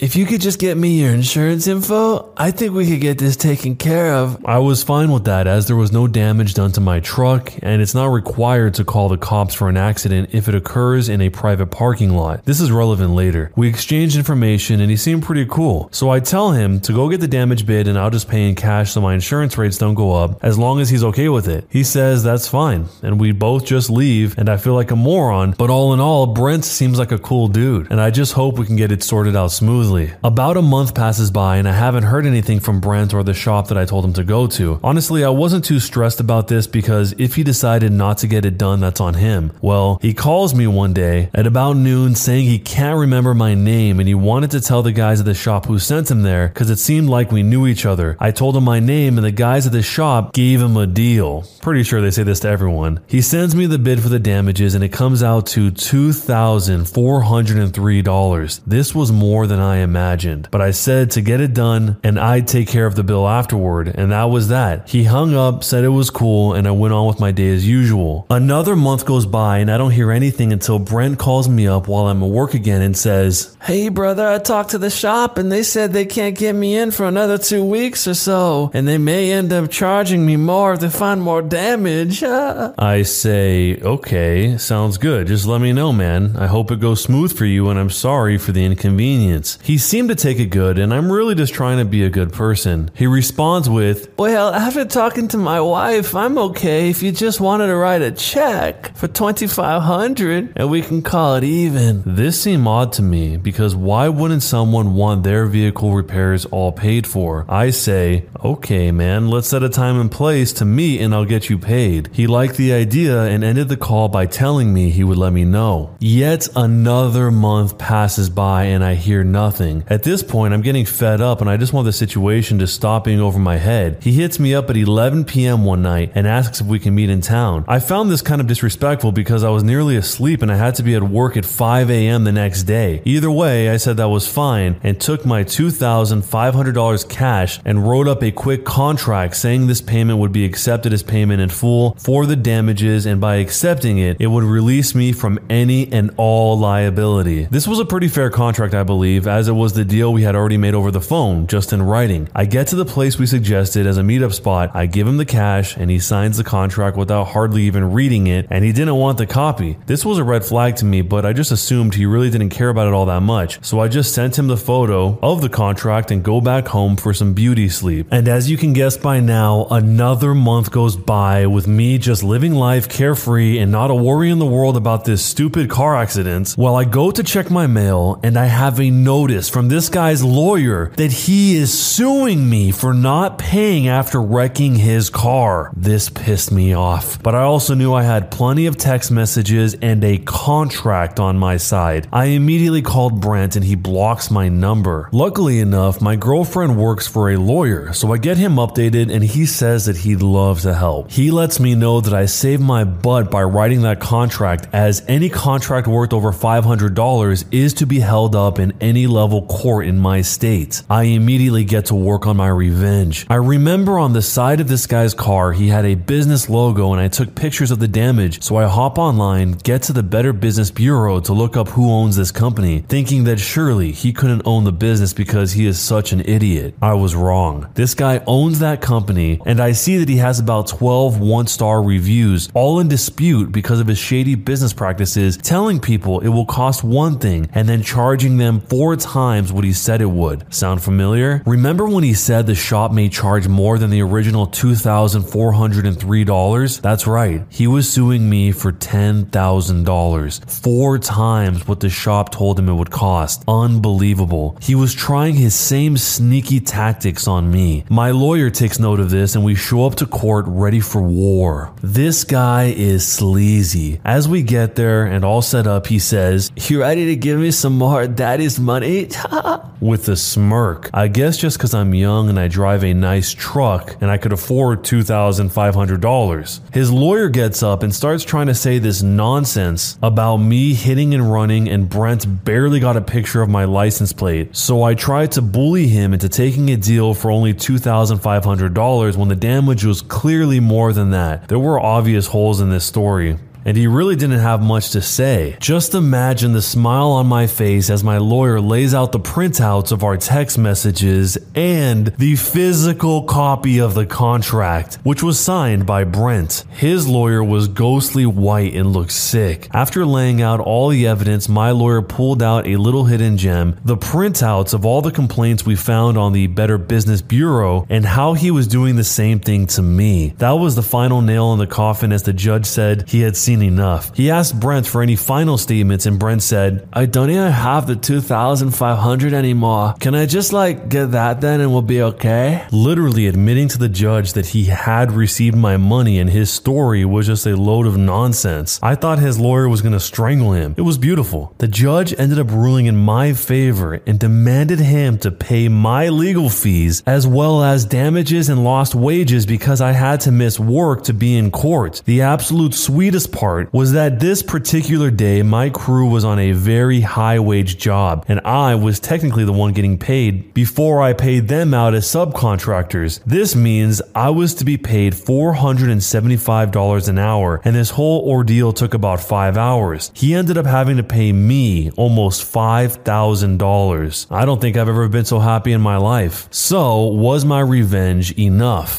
If 0.00 0.14
you 0.14 0.26
could 0.26 0.40
just 0.40 0.60
get 0.60 0.76
me 0.76 1.00
your 1.00 1.12
insurance 1.12 1.66
info, 1.66 2.32
I 2.36 2.52
think 2.52 2.72
we 2.72 2.88
could 2.88 3.00
get 3.00 3.18
this 3.18 3.34
taken 3.34 3.74
care 3.74 4.14
of. 4.14 4.44
I 4.46 4.58
was 4.58 4.84
fine 4.84 5.10
with 5.10 5.24
that 5.24 5.48
as 5.48 5.66
there 5.66 5.74
was 5.74 5.90
no 5.90 6.06
damage 6.06 6.54
done 6.54 6.70
to 6.72 6.80
my 6.80 7.00
truck, 7.00 7.52
and 7.64 7.82
it's 7.82 7.96
not 7.96 8.06
required 8.06 8.74
to 8.74 8.84
call 8.84 9.08
the 9.08 9.16
cops 9.16 9.54
for 9.54 9.68
an 9.68 9.76
accident 9.76 10.30
if 10.32 10.46
it 10.46 10.54
occurs 10.54 11.08
in 11.08 11.20
a 11.20 11.30
private 11.30 11.72
parking 11.72 12.10
lot. 12.10 12.44
This 12.44 12.60
is 12.60 12.70
relevant 12.70 13.14
later. 13.14 13.50
We 13.56 13.66
exchanged 13.66 14.16
information 14.16 14.80
and 14.80 14.88
he 14.88 14.96
seemed 14.96 15.24
pretty 15.24 15.46
cool. 15.46 15.88
So 15.90 16.10
I 16.10 16.20
tell 16.20 16.52
him 16.52 16.78
to 16.82 16.92
go 16.92 17.08
get 17.08 17.20
the 17.20 17.26
damage 17.26 17.66
bid 17.66 17.88
and 17.88 17.98
I'll 17.98 18.10
just 18.10 18.28
pay 18.28 18.48
in 18.48 18.54
cash 18.54 18.92
so 18.92 19.00
my 19.00 19.14
insurance 19.14 19.58
rates 19.58 19.78
don't 19.78 19.94
go 19.94 20.12
up 20.12 20.38
as 20.44 20.56
long 20.56 20.78
as 20.78 20.88
he's 20.88 21.02
okay 21.02 21.28
with 21.28 21.48
it. 21.48 21.66
He 21.70 21.82
says 21.82 22.22
that's 22.22 22.46
fine, 22.46 22.86
and 23.02 23.18
we 23.18 23.32
both 23.32 23.64
just 23.64 23.90
leave, 23.90 24.38
and 24.38 24.48
I 24.48 24.58
feel 24.58 24.74
like 24.74 24.92
a 24.92 24.96
moron, 24.96 25.56
but 25.58 25.70
all 25.70 25.92
in 25.92 25.98
all, 25.98 26.26
Brent 26.26 26.64
seems 26.64 27.00
like 27.00 27.10
a 27.10 27.18
cool 27.18 27.48
dude, 27.48 27.90
and 27.90 28.00
I 28.00 28.10
just 28.12 28.34
hope 28.34 28.58
we 28.58 28.66
can 28.66 28.76
get 28.76 28.92
it 28.92 29.02
sorted 29.02 29.34
out 29.34 29.50
smoothly. 29.50 29.87
About 30.22 30.58
a 30.58 30.62
month 30.62 30.94
passes 30.94 31.30
by 31.30 31.56
and 31.56 31.66
I 31.66 31.72
haven't 31.72 32.02
heard 32.02 32.26
anything 32.26 32.60
from 32.60 32.78
Brent 32.78 33.14
or 33.14 33.22
the 33.22 33.32
shop 33.32 33.68
that 33.68 33.78
I 33.78 33.86
told 33.86 34.04
him 34.04 34.12
to 34.14 34.24
go 34.24 34.46
to. 34.48 34.78
Honestly, 34.84 35.24
I 35.24 35.30
wasn't 35.30 35.64
too 35.64 35.80
stressed 35.80 36.20
about 36.20 36.48
this 36.48 36.66
because 36.66 37.14
if 37.16 37.36
he 37.36 37.42
decided 37.42 37.90
not 37.90 38.18
to 38.18 38.26
get 38.26 38.44
it 38.44 38.58
done, 38.58 38.80
that's 38.80 39.00
on 39.00 39.14
him. 39.14 39.50
Well, 39.62 39.98
he 40.02 40.12
calls 40.12 40.54
me 40.54 40.66
one 40.66 40.92
day 40.92 41.30
at 41.32 41.46
about 41.46 41.76
noon 41.76 42.14
saying 42.14 42.44
he 42.44 42.58
can't 42.58 42.98
remember 42.98 43.32
my 43.32 43.54
name 43.54 43.98
and 43.98 44.06
he 44.06 44.14
wanted 44.14 44.50
to 44.50 44.60
tell 44.60 44.82
the 44.82 44.92
guys 44.92 45.20
at 45.20 45.26
the 45.26 45.32
shop 45.32 45.64
who 45.64 45.78
sent 45.78 46.10
him 46.10 46.20
there 46.22 46.48
because 46.48 46.68
it 46.68 46.76
seemed 46.76 47.08
like 47.08 47.32
we 47.32 47.42
knew 47.42 47.66
each 47.66 47.86
other. 47.86 48.14
I 48.20 48.30
told 48.30 48.54
him 48.56 48.64
my 48.64 48.80
name 48.80 49.16
and 49.16 49.24
the 49.24 49.32
guys 49.32 49.64
at 49.66 49.72
the 49.72 49.82
shop 49.82 50.34
gave 50.34 50.60
him 50.60 50.76
a 50.76 50.86
deal. 50.86 51.46
Pretty 51.62 51.82
sure 51.82 52.02
they 52.02 52.10
say 52.10 52.24
this 52.24 52.40
to 52.40 52.48
everyone. 52.48 53.00
He 53.06 53.22
sends 53.22 53.54
me 53.54 53.64
the 53.64 53.78
bid 53.78 54.02
for 54.02 54.10
the 54.10 54.18
damages 54.18 54.74
and 54.74 54.84
it 54.84 54.92
comes 54.92 55.22
out 55.22 55.46
to 55.46 55.72
$2,403. 55.72 58.60
This 58.66 58.94
was 58.94 59.10
more 59.12 59.46
than 59.46 59.60
I 59.60 59.77
I 59.78 59.82
imagined. 59.82 60.48
But 60.50 60.60
I 60.60 60.72
said 60.72 61.12
to 61.12 61.20
get 61.20 61.40
it 61.40 61.54
done 61.54 61.98
and 62.02 62.18
I'd 62.18 62.48
take 62.48 62.68
care 62.68 62.86
of 62.86 62.96
the 62.96 63.04
bill 63.04 63.28
afterward, 63.28 63.88
and 63.88 64.10
that 64.12 64.24
was 64.24 64.48
that. 64.48 64.88
He 64.88 65.04
hung 65.04 65.34
up, 65.34 65.62
said 65.62 65.84
it 65.84 65.88
was 65.88 66.10
cool, 66.10 66.54
and 66.54 66.66
I 66.66 66.72
went 66.72 66.94
on 66.94 67.06
with 67.06 67.20
my 67.20 67.30
day 67.30 67.50
as 67.54 67.66
usual. 67.66 68.26
Another 68.28 68.74
month 68.74 69.06
goes 69.06 69.24
by 69.26 69.58
and 69.58 69.70
I 69.70 69.78
don't 69.78 69.92
hear 69.92 70.10
anything 70.10 70.52
until 70.52 70.78
Brent 70.78 71.18
calls 71.18 71.48
me 71.48 71.68
up 71.68 71.86
while 71.86 72.06
I'm 72.06 72.22
at 72.22 72.28
work 72.28 72.54
again 72.54 72.82
and 72.82 72.96
says, 72.96 73.56
Hey 73.62 73.88
brother, 73.88 74.26
I 74.26 74.38
talked 74.38 74.70
to 74.70 74.78
the 74.78 74.90
shop 74.90 75.38
and 75.38 75.52
they 75.52 75.62
said 75.62 75.92
they 75.92 76.06
can't 76.06 76.36
get 76.36 76.54
me 76.54 76.76
in 76.76 76.90
for 76.90 77.06
another 77.06 77.38
two 77.38 77.64
weeks 77.64 78.08
or 78.08 78.14
so, 78.14 78.70
and 78.74 78.88
they 78.88 78.98
may 78.98 79.30
end 79.30 79.52
up 79.52 79.70
charging 79.70 80.26
me 80.26 80.36
more 80.36 80.72
if 80.72 80.80
they 80.80 80.90
find 80.90 81.22
more 81.22 81.42
damage. 81.42 82.22
I 82.78 83.02
say, 83.02 83.78
okay, 83.80 84.58
sounds 84.58 84.98
good. 84.98 85.28
Just 85.28 85.46
let 85.46 85.60
me 85.60 85.72
know, 85.72 85.92
man. 85.92 86.36
I 86.36 86.46
hope 86.46 86.72
it 86.72 86.80
goes 86.80 87.02
smooth 87.02 87.36
for 87.36 87.44
you, 87.44 87.68
and 87.68 87.78
I'm 87.78 87.90
sorry 87.90 88.38
for 88.38 88.52
the 88.52 88.64
inconvenience. 88.64 89.58
He 89.68 89.76
seemed 89.76 90.08
to 90.08 90.14
take 90.14 90.38
it 90.38 90.46
good, 90.46 90.78
and 90.78 90.94
I'm 90.94 91.12
really 91.12 91.34
just 91.34 91.52
trying 91.52 91.76
to 91.76 91.84
be 91.84 92.02
a 92.02 92.08
good 92.08 92.32
person. 92.32 92.90
He 92.94 93.06
responds 93.06 93.68
with, 93.68 94.10
Well, 94.16 94.48
after 94.54 94.86
talking 94.86 95.28
to 95.28 95.36
my 95.36 95.60
wife, 95.60 96.14
I'm 96.14 96.38
okay 96.38 96.88
if 96.88 97.02
you 97.02 97.12
just 97.12 97.38
wanted 97.38 97.66
to 97.66 97.76
write 97.76 98.00
a 98.00 98.10
check 98.10 98.96
for 98.96 99.08
2500 99.08 100.54
and 100.56 100.70
we 100.70 100.80
can 100.80 101.02
call 101.02 101.34
it 101.34 101.44
even. 101.44 102.02
This 102.06 102.42
seemed 102.42 102.66
odd 102.66 102.94
to 102.94 103.02
me 103.02 103.36
because 103.36 103.76
why 103.76 104.08
wouldn't 104.08 104.42
someone 104.42 104.94
want 104.94 105.22
their 105.22 105.44
vehicle 105.44 105.94
repairs 105.94 106.46
all 106.46 106.72
paid 106.72 107.06
for? 107.06 107.44
I 107.46 107.68
say, 107.68 108.24
Okay, 108.42 108.90
man, 108.90 109.28
let's 109.28 109.48
set 109.48 109.62
a 109.62 109.68
time 109.68 110.00
and 110.00 110.10
place 110.10 110.54
to 110.54 110.64
meet 110.64 111.02
and 111.02 111.14
I'll 111.14 111.26
get 111.26 111.50
you 111.50 111.58
paid. 111.58 112.08
He 112.14 112.26
liked 112.26 112.56
the 112.56 112.72
idea 112.72 113.24
and 113.24 113.44
ended 113.44 113.68
the 113.68 113.76
call 113.76 114.08
by 114.08 114.24
telling 114.24 114.72
me 114.72 114.88
he 114.88 115.04
would 115.04 115.18
let 115.18 115.34
me 115.34 115.44
know. 115.44 115.94
Yet 115.98 116.48
another 116.56 117.30
month 117.30 117.76
passes 117.76 118.30
by 118.30 118.64
and 118.64 118.82
I 118.82 118.94
hear 118.94 119.22
nothing. 119.22 119.57
At 119.88 120.04
this 120.04 120.22
point, 120.22 120.54
I'm 120.54 120.62
getting 120.62 120.86
fed 120.86 121.20
up 121.20 121.40
and 121.40 121.50
I 121.50 121.56
just 121.56 121.72
want 121.72 121.84
the 121.86 121.92
situation 121.92 122.58
to 122.60 122.66
stop 122.66 123.04
being 123.04 123.20
over 123.20 123.38
my 123.38 123.56
head. 123.56 123.98
He 124.02 124.12
hits 124.12 124.38
me 124.38 124.54
up 124.54 124.70
at 124.70 124.76
11 124.76 125.24
p.m. 125.24 125.64
one 125.64 125.82
night 125.82 126.12
and 126.14 126.26
asks 126.26 126.60
if 126.60 126.66
we 126.66 126.78
can 126.78 126.94
meet 126.94 127.10
in 127.10 127.20
town. 127.20 127.64
I 127.66 127.80
found 127.80 128.10
this 128.10 128.22
kind 128.22 128.40
of 128.40 128.46
disrespectful 128.46 129.12
because 129.12 129.42
I 129.42 129.50
was 129.50 129.64
nearly 129.64 129.96
asleep 129.96 130.42
and 130.42 130.52
I 130.52 130.56
had 130.56 130.76
to 130.76 130.82
be 130.82 130.94
at 130.94 131.02
work 131.02 131.36
at 131.36 131.44
5 131.44 131.90
a.m. 131.90 132.24
the 132.24 132.32
next 132.32 132.64
day. 132.64 133.02
Either 133.04 133.30
way, 133.30 133.68
I 133.68 133.76
said 133.78 133.96
that 133.96 134.08
was 134.08 134.32
fine 134.32 134.78
and 134.82 135.00
took 135.00 135.26
my 135.26 135.42
$2,500 135.42 137.08
cash 137.08 137.60
and 137.64 137.88
wrote 137.88 138.06
up 138.06 138.22
a 138.22 138.30
quick 138.30 138.64
contract 138.64 139.36
saying 139.36 139.66
this 139.66 139.80
payment 139.80 140.20
would 140.20 140.32
be 140.32 140.44
accepted 140.44 140.92
as 140.92 141.02
payment 141.02 141.40
in 141.40 141.48
full 141.48 141.96
for 141.98 142.26
the 142.26 142.36
damages 142.36 143.06
and 143.06 143.20
by 143.20 143.36
accepting 143.36 143.98
it, 143.98 144.16
it 144.20 144.28
would 144.28 144.44
release 144.44 144.94
me 144.94 145.12
from 145.12 145.38
any 145.50 145.90
and 145.92 146.12
all 146.16 146.58
liability. 146.58 147.44
This 147.46 147.66
was 147.66 147.80
a 147.80 147.84
pretty 147.84 148.08
fair 148.08 148.30
contract, 148.30 148.74
I 148.74 148.82
believe, 148.84 149.26
as 149.26 149.47
it 149.48 149.52
was 149.52 149.72
the 149.72 149.84
deal 149.84 150.12
we 150.12 150.22
had 150.22 150.36
already 150.36 150.56
made 150.56 150.74
over 150.74 150.90
the 150.90 151.00
phone, 151.00 151.46
just 151.46 151.72
in 151.72 151.82
writing. 151.82 152.28
I 152.34 152.44
get 152.44 152.68
to 152.68 152.76
the 152.76 152.84
place 152.84 153.18
we 153.18 153.26
suggested 153.26 153.86
as 153.86 153.98
a 153.98 154.02
meetup 154.02 154.32
spot, 154.32 154.70
I 154.74 154.86
give 154.86 155.06
him 155.06 155.16
the 155.16 155.24
cash, 155.24 155.76
and 155.76 155.90
he 155.90 155.98
signs 155.98 156.36
the 156.36 156.44
contract 156.44 156.96
without 156.96 157.28
hardly 157.28 157.62
even 157.62 157.92
reading 157.92 158.26
it, 158.26 158.46
and 158.50 158.64
he 158.64 158.72
didn't 158.72 158.96
want 158.96 159.18
the 159.18 159.26
copy. 159.26 159.76
This 159.86 160.04
was 160.04 160.18
a 160.18 160.24
red 160.24 160.44
flag 160.44 160.76
to 160.76 160.84
me, 160.84 161.02
but 161.02 161.24
I 161.24 161.32
just 161.32 161.52
assumed 161.52 161.94
he 161.94 162.06
really 162.06 162.30
didn't 162.30 162.50
care 162.50 162.68
about 162.68 162.86
it 162.86 162.92
all 162.92 163.06
that 163.06 163.22
much, 163.22 163.64
so 163.64 163.80
I 163.80 163.88
just 163.88 164.14
sent 164.14 164.38
him 164.38 164.48
the 164.48 164.56
photo 164.56 165.18
of 165.22 165.40
the 165.40 165.48
contract 165.48 166.10
and 166.10 166.22
go 166.22 166.40
back 166.40 166.68
home 166.68 166.96
for 166.96 167.14
some 167.14 167.34
beauty 167.34 167.68
sleep. 167.68 168.06
And 168.10 168.28
as 168.28 168.50
you 168.50 168.56
can 168.56 168.72
guess 168.72 168.96
by 168.96 169.20
now, 169.20 169.66
another 169.70 170.34
month 170.34 170.70
goes 170.70 170.96
by 170.96 171.46
with 171.46 171.66
me 171.66 171.98
just 171.98 172.22
living 172.22 172.54
life 172.54 172.88
carefree 172.88 173.58
and 173.58 173.70
not 173.70 173.90
a 173.90 173.94
worry 173.94 174.30
in 174.30 174.38
the 174.38 174.46
world 174.46 174.76
about 174.76 175.04
this 175.04 175.24
stupid 175.24 175.70
car 175.70 175.96
accident. 175.96 176.52
While 176.52 176.74
I 176.74 176.84
go 176.84 177.10
to 177.10 177.22
check 177.22 177.50
my 177.50 177.66
mail 177.66 178.18
and 178.22 178.36
I 178.36 178.46
have 178.46 178.80
a 178.80 178.90
notice 178.90 179.37
from 179.46 179.68
this 179.68 179.90
guy's 179.90 180.24
lawyer 180.24 180.88
that 180.96 181.12
he 181.12 181.54
is 181.54 181.78
suing 181.78 182.48
me 182.48 182.70
for 182.70 182.94
not 182.94 183.36
paying 183.36 183.88
after 183.88 184.22
wrecking 184.22 184.76
his 184.76 185.10
car. 185.10 185.70
This 185.76 186.08
pissed 186.08 186.50
me 186.50 186.72
off, 186.72 187.22
but 187.22 187.34
I 187.34 187.42
also 187.42 187.74
knew 187.74 187.92
I 187.92 188.04
had 188.04 188.30
plenty 188.30 188.64
of 188.64 188.78
text 188.78 189.10
messages 189.10 189.74
and 189.74 190.02
a 190.02 190.16
contract 190.16 191.20
on 191.20 191.36
my 191.36 191.58
side. 191.58 192.08
I 192.10 192.26
immediately 192.26 192.80
called 192.80 193.20
Brent 193.20 193.56
and 193.56 193.64
he 193.66 193.74
blocks 193.74 194.30
my 194.30 194.48
number. 194.48 195.10
Luckily 195.12 195.58
enough, 195.58 196.00
my 196.00 196.16
girlfriend 196.16 196.78
works 196.78 197.06
for 197.06 197.30
a 197.30 197.36
lawyer, 197.36 197.92
so 197.92 198.12
I 198.14 198.16
get 198.16 198.38
him 198.38 198.54
updated 198.54 199.12
and 199.12 199.22
he 199.22 199.44
says 199.44 199.84
that 199.84 199.98
he'd 199.98 200.22
love 200.22 200.62
to 200.62 200.72
help. 200.72 201.10
He 201.10 201.30
lets 201.30 201.60
me 201.60 201.74
know 201.74 202.00
that 202.00 202.14
I 202.14 202.24
saved 202.24 202.62
my 202.62 202.84
butt 202.84 203.30
by 203.30 203.42
writing 203.42 203.82
that 203.82 204.00
contract 204.00 204.68
as 204.72 205.04
any 205.06 205.28
contract 205.28 205.86
worth 205.86 206.14
over 206.14 206.32
$500 206.32 207.44
is 207.50 207.74
to 207.74 207.86
be 207.86 208.00
held 208.00 208.34
up 208.34 208.58
in 208.58 208.72
any 208.80 209.06
level 209.18 209.42
court 209.46 209.84
in 209.84 209.98
my 209.98 210.20
state. 210.20 210.84
I 210.88 211.02
immediately 211.18 211.64
get 211.64 211.86
to 211.86 211.96
work 211.96 212.24
on 212.28 212.36
my 212.36 212.46
revenge. 212.46 213.26
I 213.28 213.34
remember 213.34 213.98
on 213.98 214.12
the 214.12 214.22
side 214.22 214.60
of 214.60 214.68
this 214.68 214.86
guy's 214.86 215.12
car, 215.12 215.50
he 215.52 215.66
had 215.66 215.84
a 215.84 215.96
business 215.96 216.48
logo 216.48 216.92
and 216.92 217.00
I 217.00 217.08
took 217.08 217.34
pictures 217.34 217.72
of 217.72 217.80
the 217.80 217.88
damage. 217.88 218.44
So 218.44 218.54
I 218.56 218.68
hop 218.68 218.96
online, 218.96 219.52
get 219.52 219.82
to 219.84 219.92
the 219.92 220.04
Better 220.04 220.32
Business 220.32 220.70
Bureau 220.70 221.18
to 221.18 221.32
look 221.32 221.56
up 221.56 221.68
who 221.70 221.90
owns 221.90 222.14
this 222.14 222.30
company, 222.30 222.84
thinking 222.88 223.24
that 223.24 223.40
surely 223.40 223.90
he 223.90 224.12
couldn't 224.12 224.42
own 224.44 224.62
the 224.62 224.78
business 224.88 225.12
because 225.12 225.50
he 225.50 225.66
is 225.66 225.80
such 225.80 226.12
an 226.12 226.20
idiot. 226.20 226.74
I 226.80 226.94
was 226.94 227.16
wrong. 227.16 227.68
This 227.74 227.94
guy 227.94 228.22
owns 228.24 228.60
that 228.60 228.80
company 228.80 229.40
and 229.44 229.60
I 229.60 229.72
see 229.72 229.96
that 229.96 230.08
he 230.08 230.18
has 230.18 230.38
about 230.38 230.68
12 230.68 231.18
one 231.18 231.48
star 231.48 231.82
reviews, 231.82 232.48
all 232.54 232.78
in 232.78 232.86
dispute 232.86 233.50
because 233.50 233.80
of 233.80 233.88
his 233.88 233.98
shady 233.98 234.36
business 234.36 234.72
practices, 234.72 235.36
telling 235.38 235.80
people 235.80 236.20
it 236.20 236.28
will 236.28 236.46
cost 236.46 236.84
one 236.84 237.18
thing 237.18 237.48
and 237.52 237.68
then 237.68 237.82
charging 237.82 238.36
them 238.36 238.60
four 238.60 238.94
times 238.94 239.07
what 239.08 239.64
he 239.64 239.72
said 239.72 240.02
it 240.02 240.10
would. 240.10 240.52
Sound 240.52 240.82
familiar? 240.82 241.42
Remember 241.46 241.86
when 241.86 242.02
he 242.04 242.12
said 242.14 242.46
the 242.46 242.54
shop 242.54 242.92
may 242.92 243.08
charge 243.08 243.48
more 243.48 243.78
than 243.78 243.88
the 243.90 244.02
original 244.02 244.46
$2,403? 244.46 246.80
That's 246.82 247.06
right. 247.06 247.42
He 247.48 247.66
was 247.66 247.90
suing 247.90 248.28
me 248.28 248.52
for 248.52 248.72
$10,000, 248.72 250.62
four 250.62 250.98
times 250.98 251.66
what 251.66 251.80
the 251.80 251.88
shop 251.88 252.30
told 252.30 252.58
him 252.58 252.68
it 252.68 252.74
would 252.74 252.90
cost. 252.90 253.42
Unbelievable. 253.48 254.58
He 254.60 254.74
was 254.74 254.94
trying 254.94 255.34
his 255.34 255.54
same 255.54 255.96
sneaky 255.96 256.60
tactics 256.60 257.26
on 257.26 257.50
me. 257.50 257.84
My 257.88 258.10
lawyer 258.10 258.50
takes 258.50 258.78
note 258.78 259.00
of 259.00 259.08
this 259.10 259.34
and 259.34 259.42
we 259.44 259.54
show 259.54 259.86
up 259.86 259.94
to 259.96 260.06
court 260.06 260.44
ready 260.48 260.80
for 260.80 261.00
war. 261.00 261.72
This 261.82 262.24
guy 262.24 262.74
is 262.76 263.06
sleazy. 263.06 264.00
As 264.04 264.28
we 264.28 264.42
get 264.42 264.74
there 264.74 265.06
and 265.06 265.24
all 265.24 265.40
set 265.42 265.66
up, 265.66 265.86
he 265.86 265.98
says, 265.98 266.50
You 266.68 266.80
ready 266.80 267.06
to 267.06 267.16
give 267.16 267.38
me 267.38 267.50
some 267.50 267.78
more 267.78 268.06
daddy's 268.06 268.58
money? 268.60 268.97
With 269.80 270.08
a 270.08 270.16
smirk. 270.16 270.90
I 270.92 271.08
guess 271.08 271.36
just 271.36 271.56
because 271.56 271.74
I'm 271.74 271.94
young 271.94 272.28
and 272.28 272.38
I 272.38 272.48
drive 272.48 272.84
a 272.84 272.92
nice 272.94 273.32
truck 273.32 273.96
and 274.00 274.10
I 274.10 274.18
could 274.18 274.32
afford 274.32 274.82
$2,500. 274.82 276.74
His 276.74 276.90
lawyer 276.90 277.28
gets 277.28 277.62
up 277.62 277.82
and 277.82 277.94
starts 277.94 278.24
trying 278.24 278.48
to 278.48 278.54
say 278.54 278.78
this 278.78 279.02
nonsense 279.02 279.98
about 280.02 280.38
me 280.38 280.74
hitting 280.74 281.14
and 281.14 281.30
running, 281.30 281.68
and 281.68 281.88
Brent 281.88 282.44
barely 282.44 282.80
got 282.80 282.96
a 282.96 283.00
picture 283.00 283.42
of 283.42 283.48
my 283.48 283.64
license 283.64 284.12
plate. 284.12 284.56
So 284.56 284.82
I 284.82 284.94
tried 284.94 285.32
to 285.32 285.42
bully 285.42 285.88
him 285.88 286.12
into 286.12 286.28
taking 286.28 286.70
a 286.70 286.76
deal 286.76 287.14
for 287.14 287.30
only 287.30 287.54
$2,500 287.54 289.16
when 289.16 289.28
the 289.28 289.36
damage 289.36 289.84
was 289.84 290.02
clearly 290.02 290.60
more 290.60 290.92
than 290.92 291.10
that. 291.10 291.48
There 291.48 291.58
were 291.58 291.80
obvious 291.80 292.26
holes 292.26 292.60
in 292.60 292.70
this 292.70 292.84
story 292.84 293.38
and 293.64 293.76
he 293.76 293.86
really 293.86 294.16
didn't 294.16 294.38
have 294.38 294.62
much 294.62 294.90
to 294.90 295.02
say. 295.02 295.56
Just 295.60 295.94
imagine 295.94 296.52
the 296.52 296.62
smile 296.62 297.10
on 297.10 297.26
my 297.26 297.46
face 297.46 297.90
as 297.90 298.04
my 298.04 298.18
lawyer 298.18 298.60
lays 298.60 298.94
out 298.94 299.12
the 299.12 299.20
printouts 299.20 299.92
of 299.92 300.04
our 300.04 300.16
text 300.16 300.58
messages 300.58 301.38
and 301.54 302.08
the 302.18 302.36
physical 302.36 303.22
copy 303.22 303.78
of 303.78 303.94
the 303.94 304.06
contract, 304.06 304.98
which 305.02 305.22
was 305.22 305.38
signed 305.38 305.86
by 305.86 306.04
Brent. 306.04 306.64
His 306.70 307.06
lawyer 307.06 307.42
was 307.42 307.68
ghostly 307.68 308.26
white 308.26 308.74
and 308.74 308.92
looked 308.92 309.12
sick. 309.12 309.68
After 309.72 310.06
laying 310.06 310.40
out 310.42 310.60
all 310.60 310.88
the 310.88 311.06
evidence, 311.06 311.48
my 311.48 311.70
lawyer 311.70 312.02
pulled 312.02 312.42
out 312.42 312.66
a 312.66 312.76
little 312.76 313.04
hidden 313.04 313.36
gem 313.36 313.76
the 313.84 313.96
printouts 313.96 314.74
of 314.74 314.84
all 314.84 315.02
the 315.02 315.10
complaints 315.10 315.64
we 315.64 315.76
found 315.76 316.18
on 316.18 316.32
the 316.32 316.46
Better 316.46 316.78
Business 316.78 317.22
Bureau 317.22 317.86
and 317.88 318.04
how 318.04 318.34
he 318.34 318.50
was 318.50 318.66
doing 318.66 318.96
the 318.96 319.04
same 319.04 319.40
thing 319.40 319.66
to 319.68 319.82
me. 319.82 320.34
That 320.38 320.52
was 320.52 320.74
the 320.74 320.82
final 320.82 321.22
nail 321.22 321.52
in 321.52 321.58
the 321.58 321.66
coffin 321.66 322.12
as 322.12 322.22
the 322.22 322.32
judge 322.32 322.66
said 322.66 323.08
he 323.08 323.20
had 323.20 323.36
seen 323.36 323.57
enough. 323.62 324.14
He 324.16 324.30
asked 324.30 324.58
Brent 324.58 324.86
for 324.86 325.02
any 325.02 325.16
final 325.16 325.58
statements, 325.58 326.06
and 326.06 326.18
Brent 326.18 326.42
said, 326.42 326.88
I 326.92 327.06
don't 327.06 327.30
even 327.30 327.52
have 327.52 327.86
the 327.86 327.96
2,500 327.96 329.32
anymore. 329.32 329.94
Can 330.00 330.14
I 330.14 330.26
just 330.26 330.52
like 330.52 330.88
get 330.88 331.12
that 331.12 331.40
then 331.40 331.60
and 331.60 331.72
we'll 331.72 331.82
be 331.82 332.02
okay? 332.02 332.66
Literally 332.72 333.26
admitting 333.26 333.68
to 333.68 333.78
the 333.78 333.88
judge 333.88 334.32
that 334.34 334.46
he 334.46 334.64
had 334.64 335.12
received 335.12 335.56
my 335.56 335.76
money 335.76 336.18
and 336.18 336.30
his 336.30 336.50
story 336.50 337.04
was 337.04 337.26
just 337.26 337.46
a 337.46 337.56
load 337.56 337.86
of 337.86 337.96
nonsense. 337.96 338.78
I 338.82 338.94
thought 338.94 339.18
his 339.18 339.38
lawyer 339.38 339.68
was 339.68 339.82
going 339.82 339.92
to 339.92 340.00
strangle 340.00 340.52
him. 340.52 340.74
It 340.76 340.82
was 340.82 340.98
beautiful. 340.98 341.54
The 341.58 341.68
judge 341.68 342.14
ended 342.18 342.38
up 342.38 342.50
ruling 342.50 342.86
in 342.86 342.96
my 342.96 343.32
favor 343.32 343.94
and 344.06 344.18
demanded 344.18 344.80
him 344.80 345.18
to 345.18 345.30
pay 345.30 345.68
my 345.68 346.08
legal 346.08 346.48
fees 346.48 347.02
as 347.06 347.26
well 347.26 347.62
as 347.62 347.84
damages 347.84 348.48
and 348.48 348.64
lost 348.64 348.94
wages 348.94 349.46
because 349.46 349.80
I 349.80 349.92
had 349.92 350.20
to 350.20 350.32
miss 350.32 350.58
work 350.58 351.04
to 351.04 351.14
be 351.14 351.36
in 351.36 351.50
court. 351.50 352.02
The 352.04 352.22
absolute 352.22 352.74
sweetest 352.74 353.32
part 353.38 353.72
was 353.72 353.92
that 353.92 354.18
this 354.18 354.42
particular 354.42 355.12
day, 355.12 355.42
my 355.42 355.70
crew 355.70 356.10
was 356.10 356.24
on 356.24 356.40
a 356.40 356.50
very 356.52 357.02
high 357.02 357.38
wage 357.38 357.78
job, 357.78 358.24
and 358.26 358.40
I 358.40 358.74
was 358.74 358.98
technically 358.98 359.44
the 359.44 359.52
one 359.52 359.72
getting 359.72 359.96
paid 359.96 360.52
before 360.54 361.00
I 361.00 361.12
paid 361.12 361.46
them 361.46 361.72
out 361.72 361.94
as 361.94 362.04
subcontractors. 362.06 363.20
This 363.24 363.54
means 363.54 364.02
I 364.14 364.30
was 364.30 364.54
to 364.54 364.64
be 364.64 364.76
paid 364.76 365.12
$475 365.12 367.08
an 367.08 367.18
hour, 367.18 367.60
and 367.64 367.76
this 367.76 367.90
whole 367.90 368.28
ordeal 368.28 368.72
took 368.72 368.92
about 368.92 369.20
five 369.20 369.56
hours. 369.56 370.10
He 370.14 370.34
ended 370.34 370.58
up 370.58 370.66
having 370.66 370.96
to 370.96 371.04
pay 371.04 371.32
me 371.32 371.92
almost 371.92 372.52
$5,000. 372.52 374.26
I 374.30 374.44
don't 374.44 374.60
think 374.60 374.76
I've 374.76 374.88
ever 374.88 375.08
been 375.08 375.24
so 375.24 375.38
happy 375.38 375.72
in 375.72 375.80
my 375.80 375.96
life. 375.96 376.48
So, 376.50 377.04
was 377.04 377.44
my 377.44 377.60
revenge 377.60 378.32
enough? 378.36 378.98